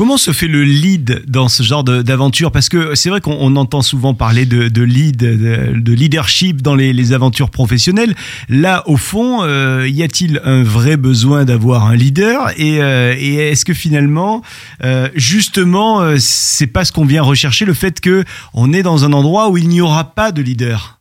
[0.00, 2.52] Comment se fait le lead dans ce genre d'aventure?
[2.52, 7.50] Parce que c'est vrai qu'on entend souvent parler de, lead, de, leadership dans les, aventures
[7.50, 8.14] professionnelles.
[8.48, 12.50] Là, au fond, euh, y a-t-il un vrai besoin d'avoir un leader?
[12.56, 14.40] Et, euh, est-ce que finalement,
[14.84, 19.12] euh, justement, c'est pas ce qu'on vient rechercher, le fait que on est dans un
[19.12, 20.99] endroit où il n'y aura pas de leader?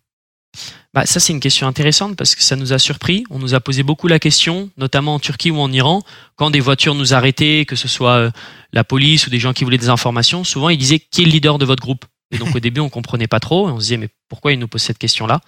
[0.94, 3.24] Bah, ça, c'est une question intéressante parce que ça nous a surpris.
[3.30, 6.02] On nous a posé beaucoup la question, notamment en Turquie ou en Iran,
[6.36, 8.32] quand des voitures nous arrêtaient, que ce soit euh,
[8.74, 10.44] la police ou des gens qui voulaient des informations.
[10.44, 12.06] Souvent, ils disaient qui est le leader de votre groupe?
[12.32, 13.68] Et donc, au début, on comprenait pas trop.
[13.68, 15.42] on se disait mais pourquoi ils nous posent cette question-là?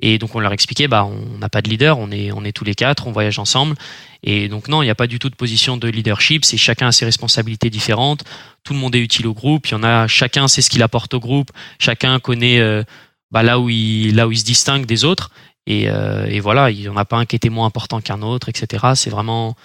[0.00, 1.98] Et donc, on leur expliquait bah, on n'a pas de leader.
[1.98, 3.76] On est, on est tous les quatre, on voyage ensemble.
[4.24, 6.44] Et donc, non, il n'y a pas du tout de position de leadership.
[6.44, 8.24] C'est chacun a ses responsabilités différentes.
[8.64, 9.68] Tout le monde est utile au groupe.
[9.68, 11.52] Il y en a chacun sait ce qu'il apporte au groupe.
[11.78, 12.82] Chacun connaît euh,
[13.30, 15.30] bah, là où il là où il se distingue des autres.
[15.66, 18.22] Et, euh, et voilà il n'y en a pas un qui était moins important qu'un
[18.22, 19.56] autre etc c'est vraiment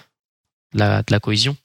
[0.74, 1.56] la, de la cohésion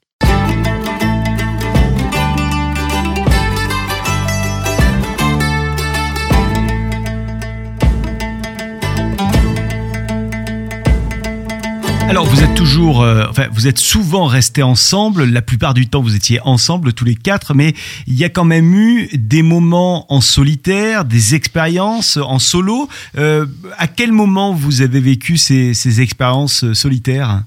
[12.12, 15.24] Alors vous êtes toujours, euh, enfin vous êtes souvent restés ensemble.
[15.24, 17.74] La plupart du temps vous étiez ensemble tous les quatre, mais
[18.06, 22.90] il y a quand même eu des moments en solitaire, des expériences en solo.
[23.18, 23.46] Euh,
[23.78, 27.44] à quel moment vous avez vécu ces, ces expériences solitaires?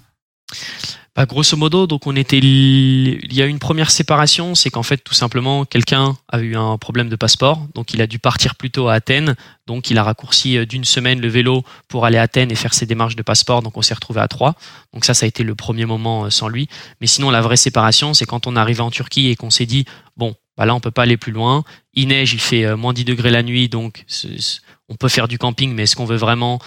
[1.16, 4.82] Bah, grosso modo, donc on était, il y a eu une première séparation, c'est qu'en
[4.82, 8.56] fait tout simplement quelqu'un a eu un problème de passeport, donc il a dû partir
[8.56, 12.22] plutôt à Athènes, donc il a raccourci euh, d'une semaine le vélo pour aller à
[12.22, 14.56] Athènes et faire ses démarches de passeport, donc on s'est retrouvé à trois.
[14.92, 16.68] Donc ça, ça a été le premier moment euh, sans lui.
[17.00, 19.66] Mais sinon, la vraie séparation, c'est quand on est arrivé en Turquie et qu'on s'est
[19.66, 19.84] dit
[20.16, 21.62] bon, bah là on peut pas aller plus loin.
[21.94, 24.04] Il neige, il fait euh, moins 10 degrés la nuit, donc
[24.88, 26.58] on peut faire du camping, mais est-ce qu'on veut vraiment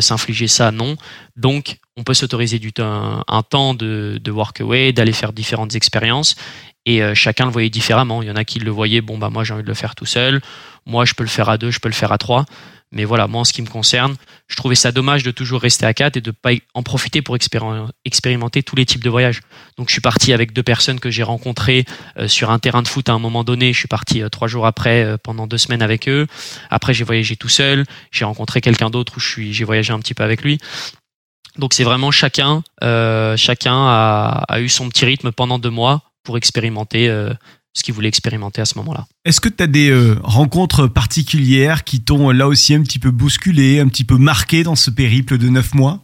[0.00, 0.72] s'infliger ça?
[0.72, 0.96] Non.
[1.36, 6.36] Donc on peut s'autoriser du temps, un temps de, de workaway, d'aller faire différentes expériences.
[6.84, 8.22] Et euh, chacun le voyait différemment.
[8.22, 9.94] Il y en a qui le voyaient, bon bah moi j'ai envie de le faire
[9.94, 10.40] tout seul.
[10.86, 12.44] Moi je peux le faire à deux, je peux le faire à trois.
[12.92, 14.14] Mais voilà, moi en ce qui me concerne,
[14.46, 17.36] je trouvais ça dommage de toujours rester à quatre et de pas en profiter pour
[17.36, 19.40] expérimenter tous les types de voyages.
[19.76, 21.84] Donc je suis parti avec deux personnes que j'ai rencontrées
[22.16, 23.72] euh, sur un terrain de foot à un moment donné.
[23.72, 26.28] Je suis parti euh, trois jours après pendant deux semaines avec eux.
[26.70, 27.84] Après j'ai voyagé tout seul.
[28.12, 30.60] J'ai rencontré quelqu'un d'autre où j'ai voyagé un petit peu avec lui.
[31.58, 36.02] Donc c'est vraiment chacun, euh, chacun a, a, eu son petit rythme pendant deux mois
[36.22, 37.32] pour expérimenter euh,
[37.72, 39.06] ce qu'il voulait expérimenter à ce moment-là.
[39.24, 43.10] Est-ce que tu as des euh, rencontres particulières qui t'ont là aussi un petit peu
[43.10, 46.00] bousculé, un petit peu marqué dans ce périple de neuf mois?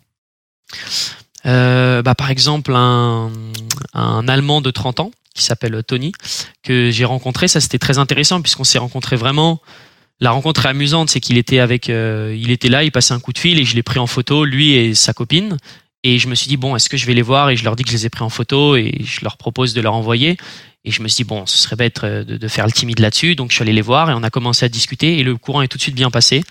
[1.45, 3.31] Bah, Par exemple, un,
[3.95, 6.13] un Allemand de 30 ans qui s'appelle Tony,
[6.63, 7.49] que j'ai rencontré.
[7.49, 9.61] Ça, c'était très intéressant puisqu'on s'est rencontré vraiment
[10.21, 13.21] la rencontre est amusante, c'est qu'il était avec, euh, il était là, il passait un
[13.21, 15.57] coup de fil et je l'ai pris en photo, lui et sa copine.
[16.05, 17.51] Et je me suis dit bon, est-ce que je vais les voir?
[17.51, 19.73] Et je leur dis que je les ai pris en photo et je leur propose
[19.75, 20.37] de leur envoyer.
[20.85, 23.37] Et je me suis dit bon, ce serait bête euh, de, faire le timide là-dessus.
[23.37, 25.63] Donc je suis allé les voir et on a commencé à discuter et le courant
[25.63, 26.43] est tout de suite bien passé.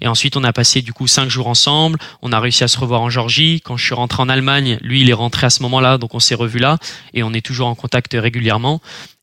[0.00, 1.98] Et ensuite on a passé du coup cinq jours ensemble.
[2.22, 3.60] On a réussi à se revoir en Georgie.
[3.62, 6.20] Quand je suis rentré en Allemagne, lui il est rentré à ce moment-là, donc on
[6.20, 6.78] s'est revu là
[7.12, 8.80] et on est toujours en contact régulièrement.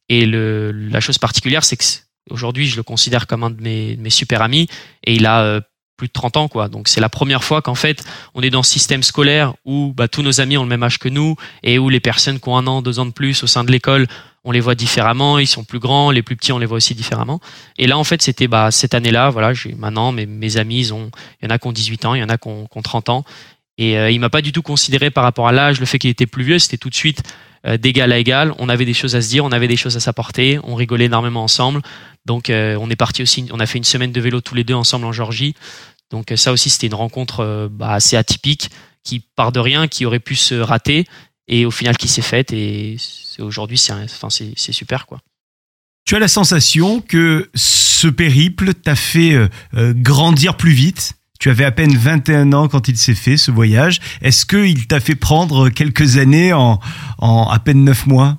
[0.10, 1.84] Et le, la chose particulière, c'est que
[2.30, 4.68] Aujourd'hui, je le considère comme un de mes, mes super amis
[5.04, 5.62] et il a euh,
[5.98, 6.68] plus de 30 ans quoi.
[6.68, 8.04] Donc c'est la première fois qu'en fait,
[8.34, 11.00] on est dans ce système scolaire où bah, tous nos amis ont le même âge
[11.00, 13.48] que nous et où les personnes qui ont un an, deux ans de plus au
[13.48, 14.08] sein de l'école
[14.44, 16.96] on les voit différemment, ils sont plus grands, les plus petits on les voit aussi
[16.96, 17.40] différemment.
[17.78, 20.94] Et là en fait c'était bah cette année-là, voilà, j'ai maintenant mes, mes amis, ils
[20.94, 22.66] ont, il y en a qui ont 18 ans, il y en a qui ont,
[22.66, 23.26] qui ont 30 ans,
[23.78, 26.10] et euh, il m'a pas du tout considéré par rapport à l'âge, le fait qu'il
[26.10, 27.24] était plus vieux, c'était tout de suite
[27.80, 28.54] d'égal à égal.
[28.58, 31.06] On avait des choses à se dire, on avait des choses à s'apporter, on rigolait
[31.06, 31.82] énormément ensemble.
[32.26, 34.64] Donc euh, on est parti aussi, on a fait une semaine de vélo tous les
[34.64, 35.56] deux ensemble en Georgie.
[36.10, 38.70] Donc euh, ça aussi c'était une rencontre euh, bah, assez atypique
[39.04, 41.06] qui part de rien, qui aurait pu se rater
[41.48, 42.98] et au final qui s'est faite et
[43.40, 45.20] aujourd'hui c'est enfin c'est super quoi.
[46.06, 51.14] Tu as la sensation que ce périple t'a fait euh, euh, grandir plus vite?
[51.42, 54.00] Tu avais à peine 21 ans quand il s'est fait, ce voyage.
[54.22, 56.80] Est-ce qu'il t'a fait prendre quelques années en,
[57.18, 58.38] en à peine 9 mois?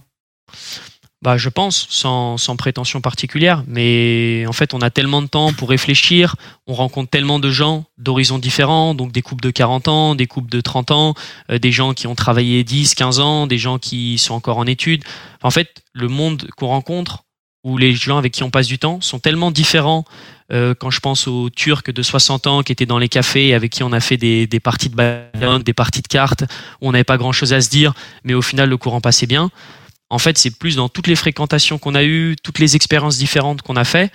[1.21, 5.53] Bah, je pense, sans, sans prétention particulière, mais en fait, on a tellement de temps
[5.53, 6.37] pour réfléchir,
[6.69, 10.51] on rencontre tellement de gens d'horizons différents, donc des couples de 40 ans, des couples
[10.51, 11.15] de 30 ans,
[11.51, 14.67] euh, des gens qui ont travaillé 10, 15 ans, des gens qui sont encore en
[14.67, 15.03] études.
[15.43, 17.25] En fait, le monde qu'on rencontre,
[17.65, 20.05] ou les gens avec qui on passe du temps, sont tellement différents.
[20.53, 23.55] Euh, quand je pense aux Turcs de 60 ans qui étaient dans les cafés, et
[23.55, 26.43] avec qui on a fait des, des parties de ballon, des parties de cartes,
[26.81, 27.95] où on n'avait pas grand-chose à se dire,
[28.25, 29.51] mais au final, le courant passait bien
[30.13, 33.63] en fait, c'est plus dans toutes les fréquentations qu'on a eues, toutes les expériences différentes
[33.63, 34.13] qu'on a fait,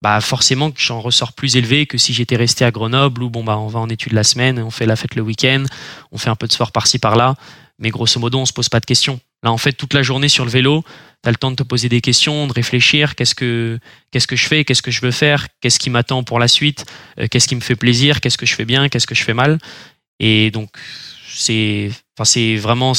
[0.00, 3.44] bah forcément que j'en ressors plus élevé que si j'étais resté à Grenoble où bon
[3.44, 5.64] bah on va en études la semaine, on fait la fête le week-end,
[6.12, 7.34] on fait un peu de sport par-ci par-là,
[7.78, 9.20] mais grosso modo on se pose pas de questions.
[9.42, 10.82] Là en fait toute la journée sur le vélo,
[11.24, 13.80] tu as le temps de te poser des questions, de réfléchir, qu'est-ce que
[14.12, 16.84] je fais, qu'est-ce que je veux faire, qu'est-ce qui m'attend pour la suite,
[17.18, 19.34] euh, qu'est-ce qui me fait plaisir, qu'est-ce que je fais bien, qu'est-ce que je fais
[19.34, 19.58] mal?
[20.20, 20.70] Et donc
[21.28, 21.90] c'est
[22.22, 22.92] c'est vraiment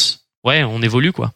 [0.44, 1.34] ouais, on évolue quoi.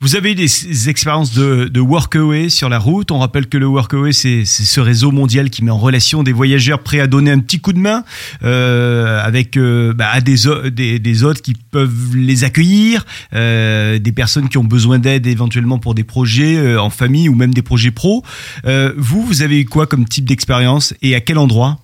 [0.00, 3.10] Vous avez eu des expériences de, de workaway sur la route.
[3.10, 6.84] On rappelle que le workaway, c'est ce réseau mondial qui met en relation des voyageurs
[6.84, 8.04] prêts à donner un petit coup de main
[8.44, 10.36] euh, avec euh, bah, à des,
[10.70, 15.80] des, des, autres qui peuvent les accueillir, euh, des personnes qui ont besoin d'aide éventuellement
[15.80, 18.22] pour des projets euh, en famille ou même des projets pro.
[18.66, 21.76] Euh, vous, vous avez eu quoi comme type d'expérience et à quel endroit?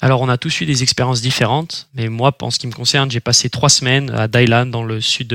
[0.00, 3.10] Alors, on a tous eu des expériences différentes, mais moi, en ce qui me concerne,
[3.10, 5.34] j'ai passé trois semaines à Daylan, dans le sud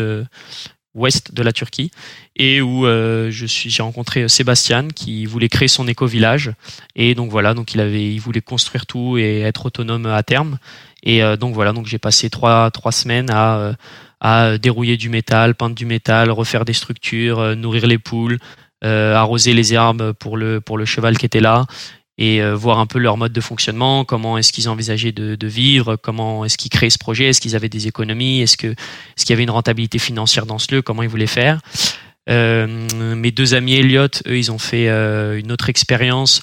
[0.96, 1.92] ouest de la Turquie
[2.36, 6.54] et où euh, j'ai rencontré Sébastien qui voulait créer son éco-village.
[6.96, 10.58] Et donc voilà donc il avait il voulait construire tout et être autonome à terme.
[11.04, 13.74] Et euh, donc voilà donc j'ai passé trois trois semaines à euh,
[14.22, 18.40] à dérouiller du métal peindre du métal refaire des structures euh, nourrir les poules
[18.84, 21.66] euh, arroser les herbes pour le pour le cheval qui était là
[22.18, 25.48] et euh, voir un peu leur mode de fonctionnement, comment est-ce qu'ils envisageaient de, de,
[25.48, 29.26] vivre, comment est-ce qu'ils créaient ce projet, est-ce qu'ils avaient des économies, est-ce que est-ce
[29.26, 31.60] qu'il y avait une rentabilité financière dans ce lieu, comment ils voulaient faire.
[32.30, 36.42] Euh, mes deux amis Elliot, eux, ils ont fait euh, une autre expérience,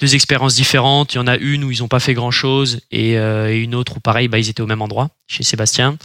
[0.00, 1.14] deux expériences différentes.
[1.14, 3.74] Il y en a une où ils n'ont pas fait grand-chose et, euh, et, une
[3.74, 5.96] autre où pareil, bah, ils étaient au même endroit, chez Sébastien,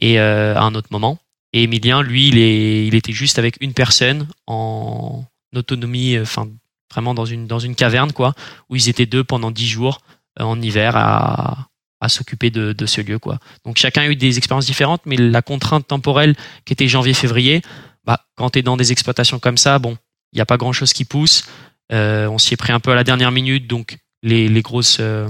[0.00, 1.18] et euh, à un autre moment.
[1.52, 6.48] Et Emilien, lui, il, est, il était juste avec une personne en autonomie, enfin
[6.96, 8.32] vraiment dans une dans une caverne quoi
[8.70, 10.00] où ils étaient deux pendant dix jours
[10.40, 11.68] euh, en hiver à
[12.00, 13.38] à s'occuper de, ce lieu quoi.
[13.64, 17.62] Donc chacun a eu des expériences différentes mais la contrainte temporelle qui était janvier février
[18.04, 19.96] bah quand tu es dans des exploitations comme ça bon
[20.32, 21.44] il n'y a pas grand chose qui pousse.
[21.92, 24.98] Euh, on s'y est pris un peu à la dernière minute donc les les grosses
[25.00, 25.28] euh,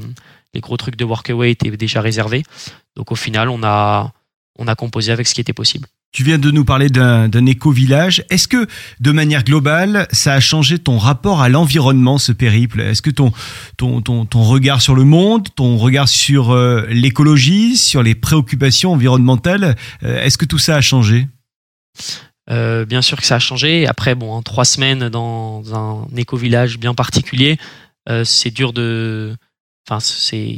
[0.54, 2.44] les gros trucs de workaway étaient déjà réservés.
[2.96, 4.12] Donc au final on a
[4.58, 8.24] on a composé avec ce qui était possible tu viens de nous parler d'un éco-village.
[8.30, 8.66] Est-ce que,
[9.00, 12.80] de manière globale, ça a changé ton rapport à l'environnement, ce périple?
[12.80, 13.32] Est-ce que ton,
[14.34, 20.38] regard sur le monde, ton regard sur euh, l'écologie, sur les préoccupations environnementales, euh, est-ce
[20.38, 21.28] que tout ça a changé?
[22.48, 23.86] Euh, bien sûr que ça a changé.
[23.86, 27.58] Après, bon, en trois semaines dans un éco-village bien particulier,
[28.24, 29.36] c'est dur de.
[29.86, 30.56] Enfin, c'est.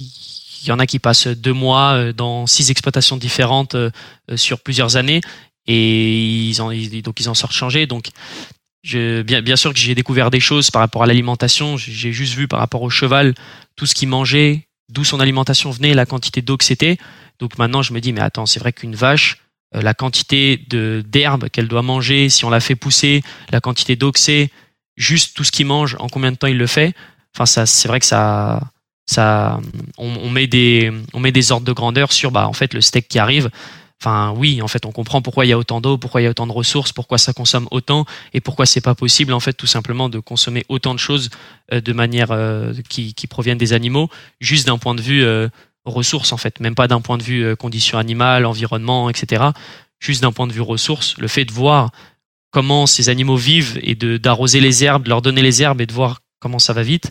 [0.60, 3.76] Il y en a qui passent deux mois dans six exploitations différentes
[4.34, 5.20] sur plusieurs années
[5.68, 6.70] et ils en,
[7.04, 7.86] donc ils en sortent changés.
[7.86, 8.08] Donc,
[8.82, 11.76] bien, sûr que j'ai découvert des choses par rapport à l'alimentation.
[11.76, 13.34] J'ai juste vu par rapport au cheval
[13.76, 16.96] tout ce qu'il mangeait, d'où son alimentation venait, la quantité d'eau que c'était.
[17.38, 19.38] Donc maintenant, je me dis, mais attends, c'est vrai qu'une vache,
[19.76, 24.10] euh, la quantité d'herbe qu'elle doit manger, si on la fait pousser, la quantité d'eau
[24.10, 24.50] que c'est,
[24.96, 26.94] juste tout ce qu'il mange, en combien de temps il le fait?
[27.36, 28.60] Enfin, c'est vrai que ça,
[29.06, 29.60] ça,
[29.98, 32.80] on, on, met des, on met des ordres de grandeur sur, bah, en fait, le
[32.80, 33.50] steak qui arrive.
[34.00, 36.26] Enfin, oui, en fait, on comprend pourquoi il y a autant d'eau, pourquoi il y
[36.28, 39.54] a autant de ressources, pourquoi ça consomme autant, et pourquoi c'est pas possible, en fait,
[39.54, 41.30] tout simplement, de consommer autant de choses
[41.72, 44.08] euh, de manière euh, qui, proviennent des animaux,
[44.40, 45.48] juste d'un point de vue euh,
[45.84, 49.46] ressources, en fait, même pas d'un point de vue conditions animales, environnement, etc.
[49.98, 51.90] Juste d'un point de vue ressources, le fait de voir
[52.52, 55.92] comment ces animaux vivent et d'arroser les herbes, de leur donner les herbes et de
[55.92, 57.10] voir comment ça va vite,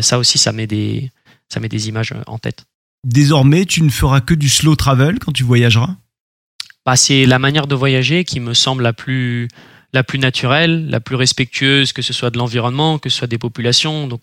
[0.00, 1.12] ça aussi, ça met des,
[1.48, 2.64] ça met des images en tête.
[3.04, 5.96] Désormais, tu ne feras que du slow travel quand tu voyageras?
[6.84, 9.48] Bah, c'est la manière de voyager qui me semble la plus
[9.94, 13.38] la plus naturelle, la plus respectueuse, que ce soit de l'environnement, que ce soit des
[13.38, 14.08] populations.
[14.08, 14.22] Donc,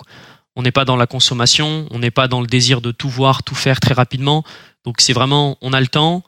[0.57, 3.43] on n'est pas dans la consommation, on n'est pas dans le désir de tout voir,
[3.43, 4.43] tout faire très rapidement.
[4.83, 6.23] Donc, c'est vraiment, on a le temps,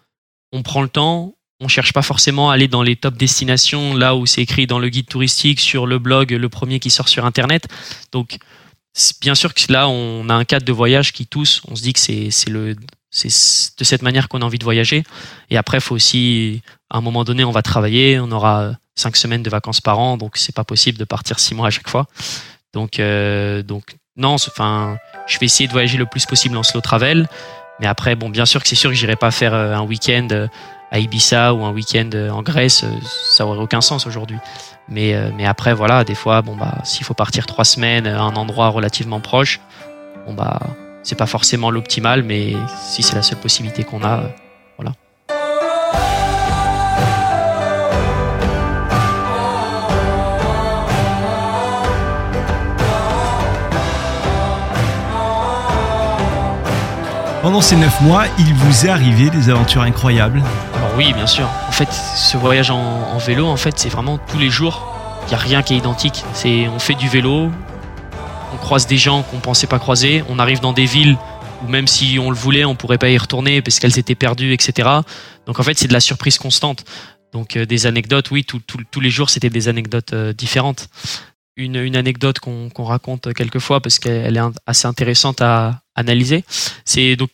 [0.53, 4.15] on prend le temps, on cherche pas forcément à aller dans les top destinations, là
[4.15, 7.25] où c'est écrit dans le guide touristique, sur le blog, le premier qui sort sur
[7.25, 7.67] Internet.
[8.13, 8.37] Donc,
[9.19, 11.91] bien sûr que là, on a un cadre de voyage qui tous, on se dit
[11.91, 12.77] que c'est le
[13.13, 13.29] c'est
[13.77, 15.03] de cette manière qu'on a envie de voyager.
[15.51, 19.43] Et après, faut aussi, à un moment donné, on va travailler, on aura cinq semaines
[19.43, 22.07] de vacances par an, donc c'est pas possible de partir six mois à chaque fois.
[22.73, 24.97] Donc, euh, donc non, enfin,
[25.27, 27.29] je vais essayer de voyager le plus possible en slow travel.
[27.79, 30.27] Mais après, bon, bien sûr que c'est sûr que j'irai pas faire euh, un week-end
[30.31, 30.47] euh,
[30.91, 32.85] à Ibiza ou un week-end en Grèce,
[33.31, 34.37] ça aurait aucun sens aujourd'hui.
[34.89, 38.35] Mais, mais après, voilà, des fois, bon bah, s'il faut partir trois semaines à un
[38.35, 39.59] endroit relativement proche,
[40.27, 40.59] bon bah,
[41.03, 44.23] c'est pas forcément l'optimal, mais si c'est la seule possibilité qu'on a,
[44.77, 44.93] voilà.
[57.41, 60.41] Pendant ces neuf mois, il vous est arrivé des aventures incroyables
[60.77, 61.49] Alors oui, bien sûr.
[61.67, 64.87] En fait, ce voyage en, vélo, en fait, c'est vraiment tous les jours.
[65.25, 66.23] Il n'y a rien qui est identique.
[66.31, 67.51] C'est, on fait du vélo,
[68.63, 71.17] croise des gens qu'on pensait pas croiser, on arrive dans des villes
[71.63, 74.53] où même si on le voulait, on pourrait pas y retourner parce qu'elles étaient perdues,
[74.53, 74.89] etc.
[75.45, 76.85] Donc en fait, c'est de la surprise constante.
[77.33, 80.87] Donc euh, des anecdotes, oui, tous les jours, c'était des anecdotes euh, différentes.
[81.55, 86.43] Une, une anecdote qu'on raconte quelquefois parce qu'elle est assez intéressante à analyser,
[86.83, 87.29] c'est donc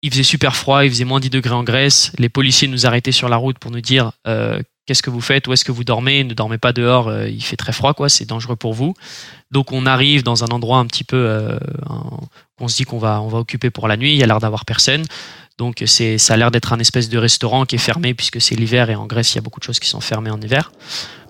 [0.00, 2.12] il faisait super froid, il faisait moins 10 degrés en Grèce.
[2.18, 5.46] Les policiers nous arrêtaient sur la route pour nous dire euh, qu'est-ce que vous faites,
[5.46, 8.08] où est-ce que vous dormez, ne dormez pas dehors, euh, il fait très froid, quoi,
[8.08, 8.94] c'est dangereux pour vous.
[9.50, 11.58] Donc on arrive dans un endroit un petit peu, euh,
[12.58, 14.40] on se dit qu'on va, on va occuper pour la nuit, il y a l'air
[14.40, 15.04] d'avoir personne.
[15.58, 18.54] Donc c'est, ça a l'air d'être un espèce de restaurant qui est fermé puisque c'est
[18.54, 20.72] l'hiver et en Grèce il y a beaucoup de choses qui sont fermées en hiver.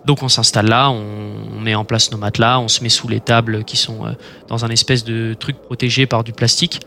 [0.05, 3.21] Donc on s'installe là, on, met en place nos matelas, on se met sous les
[3.21, 4.12] tables qui sont euh,
[4.47, 6.81] dans un espèce de truc protégé par du plastique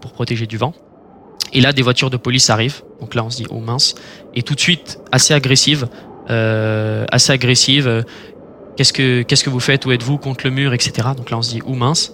[0.00, 0.72] pour protéger du vent.
[1.52, 2.82] Et là, des voitures de police arrivent.
[3.00, 3.94] Donc là, on se dit, oh mince.
[4.34, 5.88] Et tout de suite, assez agressive,
[6.30, 7.88] euh, assez agressive.
[7.88, 8.02] Euh,
[8.76, 9.84] qu'est-ce que qu'est-ce que vous faites?
[9.86, 10.18] Où êtes-vous?
[10.18, 11.08] Contre le mur, etc.
[11.16, 12.12] Donc là, on se dit, oh mince.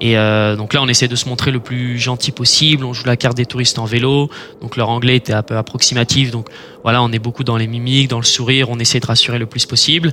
[0.00, 2.84] Et euh, donc là, on essaie de se montrer le plus gentil possible.
[2.84, 4.30] On joue la carte des touristes en vélo.
[4.60, 6.32] Donc leur anglais était un peu approximatif.
[6.32, 6.48] Donc
[6.82, 8.68] voilà, on est beaucoup dans les mimiques, dans le sourire.
[8.68, 10.12] On essaie de rassurer le plus possible.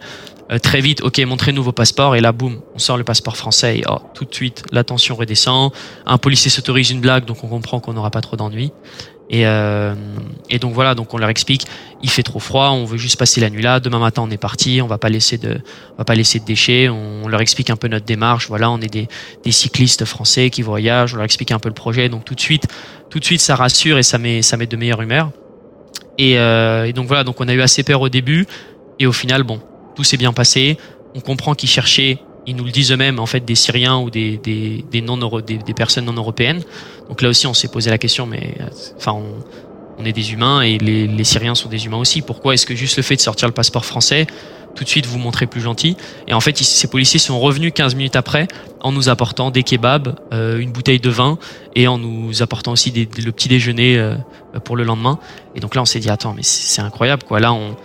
[0.52, 2.16] Euh, très vite, ok, montrez-nous vos passeports.
[2.16, 3.80] Et là, boum, on sort le passeport français.
[3.80, 5.72] Et oh, tout de suite, la tension redescend.
[6.06, 8.72] Un policier s'autorise une blague, donc on comprend qu'on n'aura pas trop d'ennuis.
[9.32, 9.94] Et, euh,
[10.50, 11.68] et donc voilà, donc on leur explique,
[12.02, 13.80] il fait trop froid, on veut juste passer la nuit là.
[13.80, 15.60] Demain matin, on est parti, on va pas laisser de,
[15.94, 16.90] on va pas laisser de déchets.
[16.90, 18.48] On, leur explique un peu notre démarche.
[18.48, 19.08] Voilà, on est des,
[19.44, 21.14] des cyclistes français qui voyagent.
[21.14, 22.10] On leur explique un peu le projet.
[22.10, 22.66] Donc tout de suite,
[23.12, 25.30] tout de suite, ça rassure et ça met, ça met de meilleure humeur.
[26.18, 28.48] Et, euh, et donc voilà, donc on a eu assez peur au début
[28.98, 29.62] et au final, bon,
[30.00, 30.78] tout s'est bien passé.
[31.14, 34.40] On comprend qu'ils cherchaient, ils nous le disent eux-mêmes, en fait, des Syriens ou des,
[35.04, 36.64] non des, des, personnes non européennes.
[37.10, 38.56] Donc là aussi, on s'est posé la question, mais
[38.96, 39.14] enfin,
[39.98, 42.22] on, est des humains et les, Syriens sont des humains aussi.
[42.22, 44.26] Pourquoi est-ce que juste le fait de sortir le passeport français,
[44.74, 45.98] tout de suite vous montrez plus gentil?
[46.30, 48.48] Et en fait, ces policiers sont revenus 15 minutes après
[48.80, 51.38] en nous apportant des kebabs, euh, une bouteille de vin
[51.76, 54.16] et en nous apportant aussi le petit déjeuner euh,
[54.64, 55.20] pour le lendemain.
[55.56, 57.42] Et donc là, on s'est dit attends, mais c'est incroyable quoi.
[57.42, 57.76] Là, on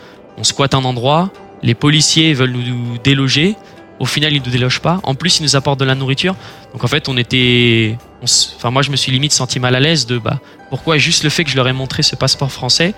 [0.44, 1.30] squatte un endroit,
[1.64, 3.56] les policiers veulent nous déloger.
[3.98, 5.00] Au final, ils nous délogent pas.
[5.02, 6.36] En plus, ils nous apportent de la nourriture.
[6.72, 7.96] Donc en fait, on était,
[8.56, 11.30] enfin moi, je me suis limite senti mal à l'aise de bah pourquoi juste le
[11.30, 12.94] fait que je leur ai montré ce passeport français,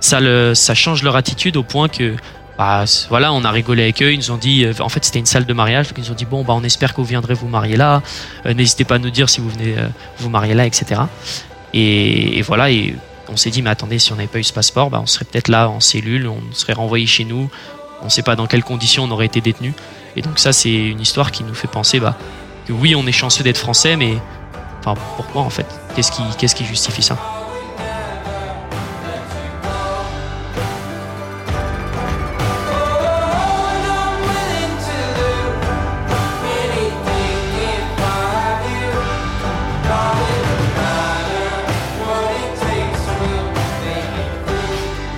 [0.00, 2.14] ça le, ça change leur attitude au point que
[2.56, 4.12] bah voilà, on a rigolé avec eux.
[4.12, 5.88] Ils nous ont dit, euh, en fait, c'était une salle de mariage.
[5.88, 8.02] Donc ils nous ont dit bon bah on espère que vous viendrez vous marier là.
[8.46, 9.86] Euh, n'hésitez pas à nous dire si vous venez euh,
[10.18, 11.02] vous marier là, etc.
[11.72, 12.72] Et, et voilà.
[12.72, 12.96] Et
[13.28, 15.24] on s'est dit mais attendez, si on n'avait pas eu ce passeport, bah on serait
[15.24, 17.48] peut-être là en cellule, on serait renvoyé chez nous
[18.02, 19.74] on ne sait pas dans quelles conditions on aurait été détenu.
[20.16, 22.16] Et donc ça, c'est une histoire qui nous fait penser bah,
[22.66, 24.14] que oui, on est chanceux d'être français, mais
[25.16, 25.66] pourquoi en fait?
[25.94, 27.37] Qu'est-ce qui justifie ça?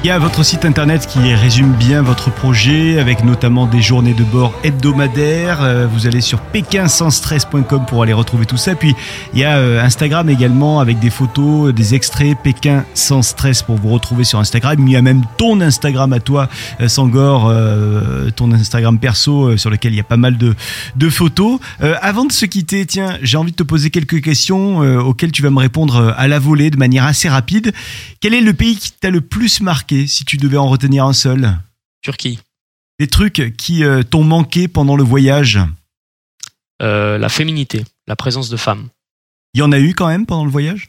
[0.02, 4.14] Il y a votre site internet qui résume bien votre projet avec notamment des journées
[4.14, 5.60] de bord hebdomadaires.
[5.60, 8.74] Euh, vous allez sur pékinsansstress.com pour aller retrouver tout ça.
[8.74, 8.94] Puis
[9.34, 13.76] il y a euh, Instagram également avec des photos, des extraits Pékin sans stress pour
[13.76, 14.78] vous retrouver sur Instagram.
[14.88, 16.48] Il y a même ton Instagram à toi,
[16.80, 17.52] euh, Sangor,
[18.36, 20.54] ton Instagram perso sur lequel il y a pas mal de,
[20.96, 21.60] de photos.
[22.00, 25.50] Avant de se quitter, tiens, j'ai envie de te poser quelques questions auxquelles tu vas
[25.50, 27.72] me répondre à la volée de manière assez rapide.
[28.20, 31.12] Quel est le pays qui t'a le plus marqué si tu devais en retenir un
[31.12, 31.58] seul
[32.02, 32.38] Turquie.
[32.98, 35.58] Des trucs qui euh, t'ont manqué pendant le voyage
[36.82, 38.88] Euh, la féminité, la présence de femmes.
[39.52, 40.88] Il y en a eu quand même pendant le voyage?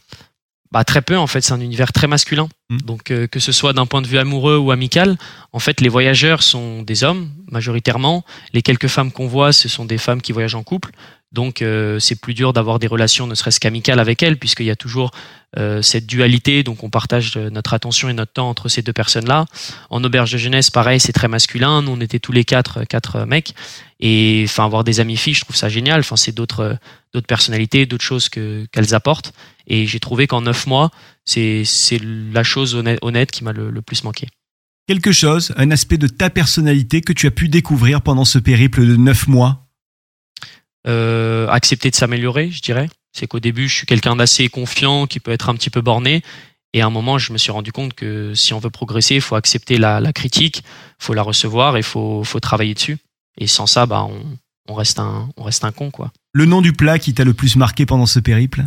[0.71, 2.47] Bah, très peu en fait, c'est un univers très masculin.
[2.69, 2.77] Mm.
[2.77, 5.17] Donc euh, que ce soit d'un point de vue amoureux ou amical,
[5.51, 8.23] en fait les voyageurs sont des hommes majoritairement.
[8.53, 10.91] Les quelques femmes qu'on voit, ce sont des femmes qui voyagent en couple.
[11.32, 14.71] Donc euh, c'est plus dur d'avoir des relations ne serait-ce qu'amicales avec elles puisqu'il y
[14.71, 15.11] a toujours
[15.57, 16.63] euh, cette dualité.
[16.63, 19.45] Donc on partage euh, notre attention et notre temps entre ces deux personnes-là.
[19.89, 21.82] En auberge de jeunesse, pareil, c'est très masculin.
[21.82, 23.53] Nous on était tous les quatre, euh, quatre euh, mecs.
[23.99, 26.01] Et enfin avoir des amis filles, je trouve ça génial.
[26.01, 26.77] Enfin c'est d'autres
[27.13, 29.34] d'autres personnalités, d'autres choses que qu'elles apportent.
[29.67, 30.89] Et j'ai trouvé qu'en neuf mois,
[31.23, 31.63] c'est
[32.34, 34.27] la chose honnête, honnête qui m'a le plus manqué.
[34.88, 38.86] Quelque chose, un aspect de ta personnalité que tu as pu découvrir pendant ce périple
[38.86, 39.70] de neuf mois?
[40.88, 42.89] Euh, accepter de s'améliorer, je dirais.
[43.13, 46.23] C'est qu'au début, je suis quelqu'un d'assez confiant, qui peut être un petit peu borné.
[46.73, 49.21] Et à un moment, je me suis rendu compte que si on veut progresser, il
[49.21, 52.97] faut accepter la, la critique, il faut la recevoir et il faut, faut travailler dessus.
[53.38, 54.38] Et sans ça, bah, on,
[54.69, 56.11] on, reste un, on reste un con, quoi.
[56.34, 58.65] Le nom du plat qui t'a le plus marqué pendant ce périple?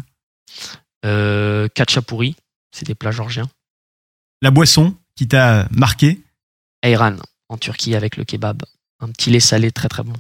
[1.07, 2.37] Euh, Kachapuri,
[2.71, 3.49] c'est des plats georgiens.
[4.43, 6.21] La boisson qui t'a marqué?
[6.83, 7.17] Ayran,
[7.49, 8.63] en Turquie, avec le kebab.
[9.01, 10.13] Un petit lait salé très très bon.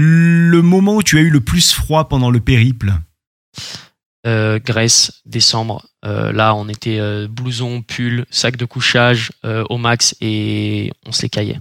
[0.00, 2.92] Le moment où tu as eu le plus froid pendant le périple
[4.28, 5.84] Euh, Grèce, décembre.
[6.04, 11.22] Euh, là, on était euh, blouson, pull, sac de couchage au max et on se
[11.22, 11.58] les caillait.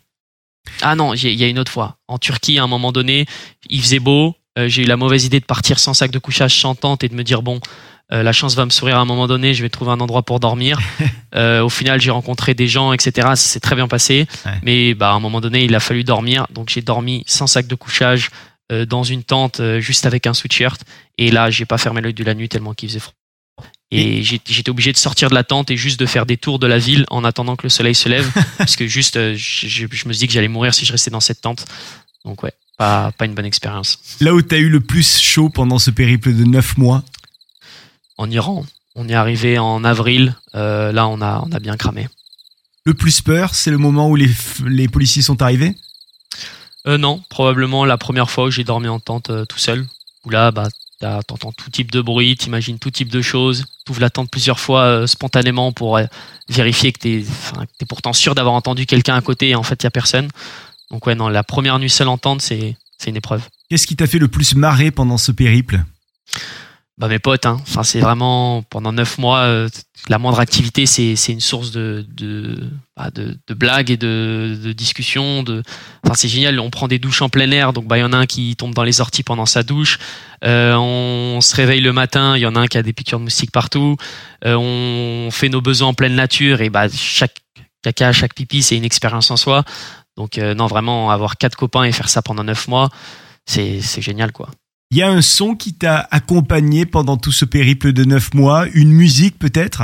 [0.83, 1.97] Ah non, il y a une autre fois.
[2.07, 3.25] En Turquie, à un moment donné,
[3.71, 4.35] il faisait beau.
[4.55, 7.15] J'ai eu la mauvaise idée de partir sans sac de couchage, sans tente et de
[7.15, 7.59] me dire bon,
[8.13, 9.53] euh, la chance va me sourire à un moment donné.
[9.53, 10.79] Je vais trouver un endroit pour dormir.
[11.35, 13.11] Euh, au final, j'ai rencontré des gens, etc.
[13.15, 14.25] Ça s'est très bien passé.
[14.45, 14.53] Ouais.
[14.63, 16.47] Mais bah, à un moment donné, il a fallu dormir.
[16.51, 18.31] Donc j'ai dormi sans sac de couchage
[18.71, 20.81] euh, dans une tente juste avec un sweatshirt.
[21.19, 23.13] Et là, j'ai pas fermé l'œil de la nuit tellement qu'il faisait froid.
[23.91, 26.65] Et j'étais obligé de sortir de la tente et juste de faire des tours de
[26.65, 28.27] la ville en attendant que le soleil se lève.
[28.57, 31.41] parce que juste, je, me suis dit que j'allais mourir si je restais dans cette
[31.41, 31.65] tente.
[32.25, 33.99] Donc ouais, pas, pas une bonne expérience.
[34.21, 37.03] Là où t'as eu le plus chaud pendant ce périple de neuf mois
[38.17, 38.65] En Iran,
[38.95, 40.35] on est arrivé en avril.
[40.55, 42.07] Euh, là, on a, on a bien cramé.
[42.83, 44.29] Le plus peur, c'est le moment où les,
[44.65, 45.75] les policiers sont arrivés?
[46.87, 49.85] Euh, non, probablement la première fois où j'ai dormi en tente euh, tout seul.
[50.25, 53.65] Où là, bah, t'entends tout type de bruit, t'imagines tout type de choses.
[53.85, 55.99] T'ouvres la tente plusieurs fois euh, spontanément pour
[56.49, 57.25] vérifier que t'es,
[57.79, 60.29] que pourtant sûr d'avoir entendu quelqu'un à côté et en fait y a personne.
[60.89, 63.43] Donc ouais, non, la première nuit seule en tente, c'est, c'est une épreuve.
[63.69, 65.83] Qu'est-ce qui t'a fait le plus marrer pendant ce périple?
[66.99, 67.57] Bah mes potes, hein.
[67.61, 69.69] Enfin c'est vraiment pendant neuf mois, euh,
[70.09, 74.71] la moindre activité c'est une source de de bah, de, de blagues et de, de
[74.73, 75.43] discussions.
[75.43, 75.61] De,
[76.03, 76.59] enfin c'est génial.
[76.59, 78.55] On prend des douches en plein air, donc bah il y en a un qui
[78.55, 79.99] tombe dans les orties pendant sa douche.
[80.43, 83.19] Euh, on se réveille le matin, il y en a un qui a des piqûres
[83.19, 83.95] de moustiques partout.
[84.43, 87.35] Euh, on fait nos besoins en pleine nature et bah chaque
[87.83, 89.65] caca, chaque pipi c'est une expérience en soi.
[90.15, 92.89] Donc non vraiment avoir quatre copains et faire ça pendant neuf mois,
[93.45, 94.49] c'est c'est génial quoi.
[94.89, 98.67] Il y a un son qui t'a accompagné pendant tout ce périple de neuf mois
[98.73, 99.83] Une musique peut-être?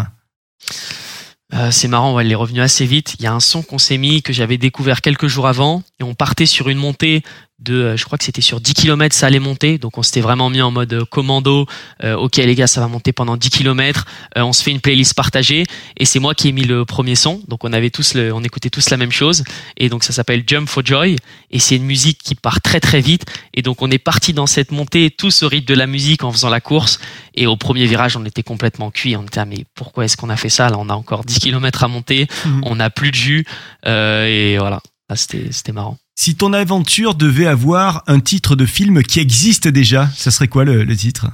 [1.54, 3.16] Euh, c'est marrant, elle est revenue assez vite.
[3.20, 6.04] Il y a un son qu'on s'est mis que j'avais découvert quelques jours avant et
[6.04, 7.22] on partait sur une montée
[7.64, 9.78] de, euh, je crois que c'était sur 10 km, ça allait monter.
[9.78, 11.66] Donc on s'était vraiment mis en mode euh, commando.
[12.04, 14.06] Euh, ok les gars, ça va monter pendant 10 km.
[14.36, 15.64] on se fait une playlist partagée
[15.98, 17.42] et c'est moi qui ai mis le premier son.
[17.48, 19.44] Donc on avait tous le, on écoutait tous la même chose
[19.78, 21.16] et donc ça s'appelle Jump for Joy
[21.52, 24.48] et c'est une musique qui part très très vite et donc on est parti dans
[24.48, 27.00] cette montée tous au rythme de la musique en faisant la course
[27.36, 29.16] et au premier virage on était complètement cuit.
[29.16, 30.70] On était ah, mais pourquoi est-ce qu'on a fait ça?
[30.70, 32.62] Là On a encore 10 km à monter, Mhm.
[32.66, 33.46] on n'a plus de jus
[33.86, 34.82] euh, et voilà.
[35.10, 35.98] Ah, c'était marrant.
[36.16, 40.64] Si ton aventure devait avoir un titre de film qui existe déjà, ça serait quoi
[40.64, 41.28] le, le titre?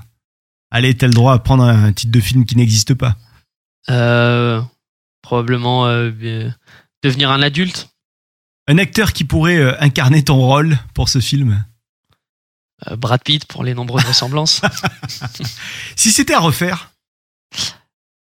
[0.71, 3.17] Allez, t'as le droit à prendre un titre de film qui n'existe pas.
[3.89, 4.61] Euh,
[5.21, 6.49] probablement euh, euh,
[7.03, 7.89] devenir un adulte.
[8.67, 11.65] Un acteur qui pourrait euh, incarner ton rôle pour ce film
[12.97, 14.61] Brad Pitt pour les nombreuses ressemblances.
[15.97, 16.91] Si c'était à refaire,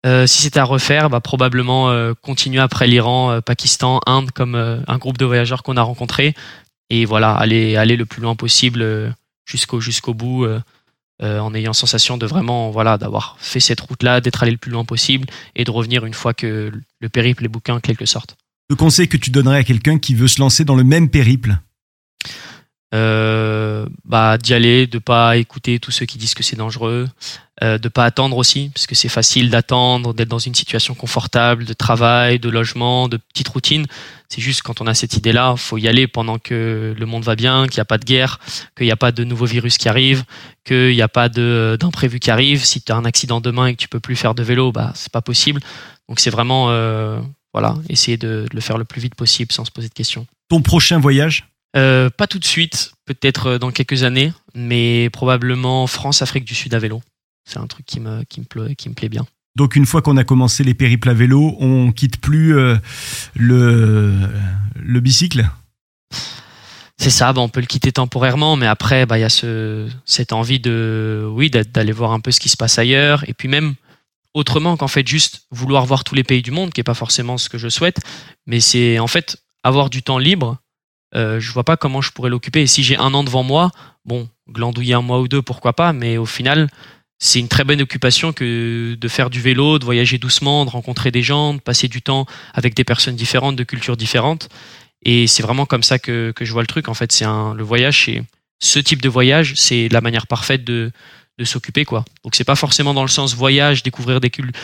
[0.04, 4.54] Euh, si c'était à refaire, bah, probablement euh, continuer après l'Iran, euh, Pakistan, Inde comme
[4.54, 6.34] un groupe de voyageurs qu'on a rencontré
[6.90, 9.14] et voilà aller aller le plus loin possible
[9.46, 10.46] jusqu'au bout
[11.22, 14.70] en ayant sensation de vraiment voilà d'avoir fait cette route là, d'être allé le plus
[14.70, 15.26] loin possible
[15.56, 18.36] et de revenir une fois que le périple est bouqué en quelque sorte.
[18.68, 21.56] le conseil que tu donnerais à quelqu'un qui veut se lancer dans le même périple?
[22.94, 27.08] Euh, bah d'y aller, de pas écouter tous ceux qui disent que c'est dangereux,
[27.62, 31.64] euh, de pas attendre aussi, parce que c'est facile d'attendre, d'être dans une situation confortable,
[31.64, 33.86] de travail, de logement, de petite routine.
[34.28, 37.34] C'est juste quand on a cette idée-là, faut y aller pendant que le monde va
[37.34, 38.38] bien, qu'il n'y a pas de guerre,
[38.76, 40.24] qu'il n'y a pas de nouveaux virus qui arrivent,
[40.64, 42.64] qu'il n'y a pas d'imprévu qui arrive.
[42.64, 44.92] Si tu as un accident demain et que tu peux plus faire de vélo, bah
[44.94, 45.60] c'est pas possible.
[46.08, 47.20] Donc c'est vraiment euh,
[47.52, 50.26] voilà, essayer de le faire le plus vite possible sans se poser de questions.
[50.48, 51.46] Ton prochain voyage?
[51.76, 56.54] Euh, pas tout de suite, peut-être euh, dans quelques années, mais probablement France, Afrique du
[56.54, 57.02] Sud à vélo.
[57.44, 59.26] C'est un truc qui me, qui me, plaît, qui me plaît bien.
[59.56, 62.76] Donc une fois qu'on a commencé les périples à vélo, on quitte plus euh,
[63.34, 64.18] le,
[64.76, 65.48] le bicycle?
[66.96, 69.88] C'est ça, bah, on peut le quitter temporairement, mais après, bah, il y a ce,
[70.04, 73.48] cette envie de, oui, d'aller voir un peu ce qui se passe ailleurs, et puis
[73.48, 73.74] même
[74.32, 77.36] autrement qu'en fait juste vouloir voir tous les pays du monde, qui est pas forcément
[77.36, 77.98] ce que je souhaite,
[78.46, 80.58] mais c'est en fait avoir du temps libre.
[81.16, 82.62] Euh, je vois pas comment je pourrais l'occuper.
[82.62, 83.70] Et si j'ai un an devant moi,
[84.04, 86.68] bon, glandouiller un mois ou deux, pourquoi pas, mais au final,
[87.18, 91.10] c'est une très bonne occupation que de faire du vélo, de voyager doucement, de rencontrer
[91.10, 94.48] des gens, de passer du temps avec des personnes différentes, de cultures différentes.
[95.02, 96.88] Et c'est vraiment comme ça que, que je vois le truc.
[96.88, 98.22] En fait, c'est le voyage, c'est
[98.60, 100.90] ce type de voyage, c'est la manière parfaite de,
[101.38, 102.04] de s'occuper, quoi.
[102.24, 104.60] Donc c'est pas forcément dans le sens voyage, découvrir des cultures,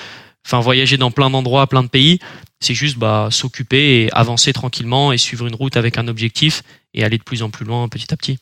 [0.47, 2.18] enfin voyager dans plein d'endroits, plein de pays.
[2.61, 6.62] C'est juste bah, s'occuper et avancer tranquillement et suivre une route avec un objectif
[6.95, 8.38] et aller de plus en plus loin petit à petit.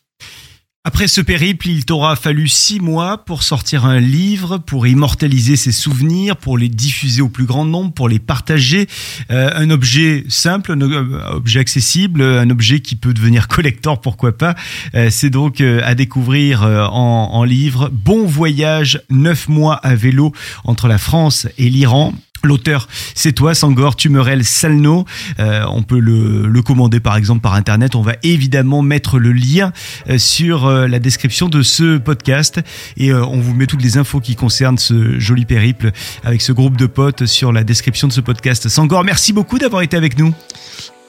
[0.85, 5.73] Après ce périple, il t'aura fallu six mois pour sortir un livre, pour immortaliser ses
[5.73, 8.87] souvenirs, pour les diffuser au plus grand nombre, pour les partager.
[9.31, 14.55] Euh, un objet simple, un objet accessible, un objet qui peut devenir collector, pourquoi pas.
[14.95, 17.91] Euh, C'est donc euh, à découvrir en, en livre.
[17.93, 20.33] Bon voyage, neuf mois à vélo
[20.65, 22.15] entre la France et l'Iran.
[22.45, 25.05] L'auteur, c'est toi, Sangor Tumorel Salno.
[25.41, 27.95] Euh, on peut le, commander par exemple par internet.
[27.95, 29.73] On va évidemment mettre le lien
[30.09, 32.61] euh, sur euh, la description de ce podcast
[32.97, 35.93] et on vous met toutes les infos qui concernent ce joli périple
[36.25, 38.69] avec ce groupe de potes sur la description de ce podcast.
[38.69, 40.35] Sangor, merci beaucoup d'avoir été avec nous.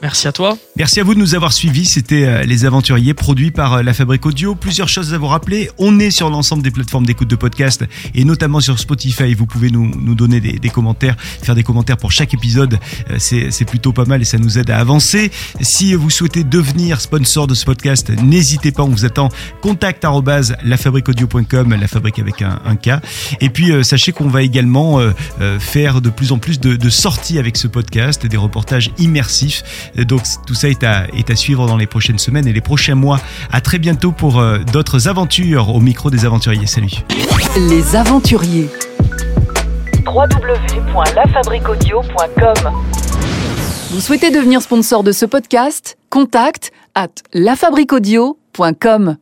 [0.01, 0.57] Merci à toi.
[0.77, 1.83] Merci à vous de nous avoir suivis.
[1.83, 4.55] C'était euh, Les Aventuriers, produits par euh, La Fabrique Audio.
[4.55, 5.69] Plusieurs choses à vous rappeler.
[5.77, 7.83] On est sur l'ensemble des plateformes d'écoute de podcast
[8.15, 9.33] et notamment sur Spotify.
[9.33, 12.79] Vous pouvez nous, nous donner des, des commentaires, faire des commentaires pour chaque épisode.
[13.11, 15.31] Euh, C'est plutôt pas mal et ça nous aide à avancer.
[15.59, 18.83] Si vous souhaitez devenir sponsor de ce podcast, n'hésitez pas.
[18.83, 19.27] On vous attend.
[19.61, 20.05] Contact
[20.63, 23.01] lafabriqueaudio.com, la fabrique avec un, un K.
[23.41, 24.99] Et puis, sachez qu'on va également
[25.59, 29.63] faire de plus en plus de, de sorties avec ce podcast, des reportages immersifs.
[29.97, 32.61] Euh, Donc tout ça est à, est à suivre dans les prochaines semaines et les
[32.61, 33.19] prochains mois.
[33.51, 36.65] À très bientôt pour euh, d'autres aventures au micro des aventuriers.
[36.67, 36.89] Salut.
[37.57, 38.69] Les aventuriers.
[40.05, 42.71] www.lafabriquaudio.com
[43.91, 45.97] Vous souhaitez devenir sponsor de ce podcast?
[46.09, 49.17] Contact à lafabriquaudio.com.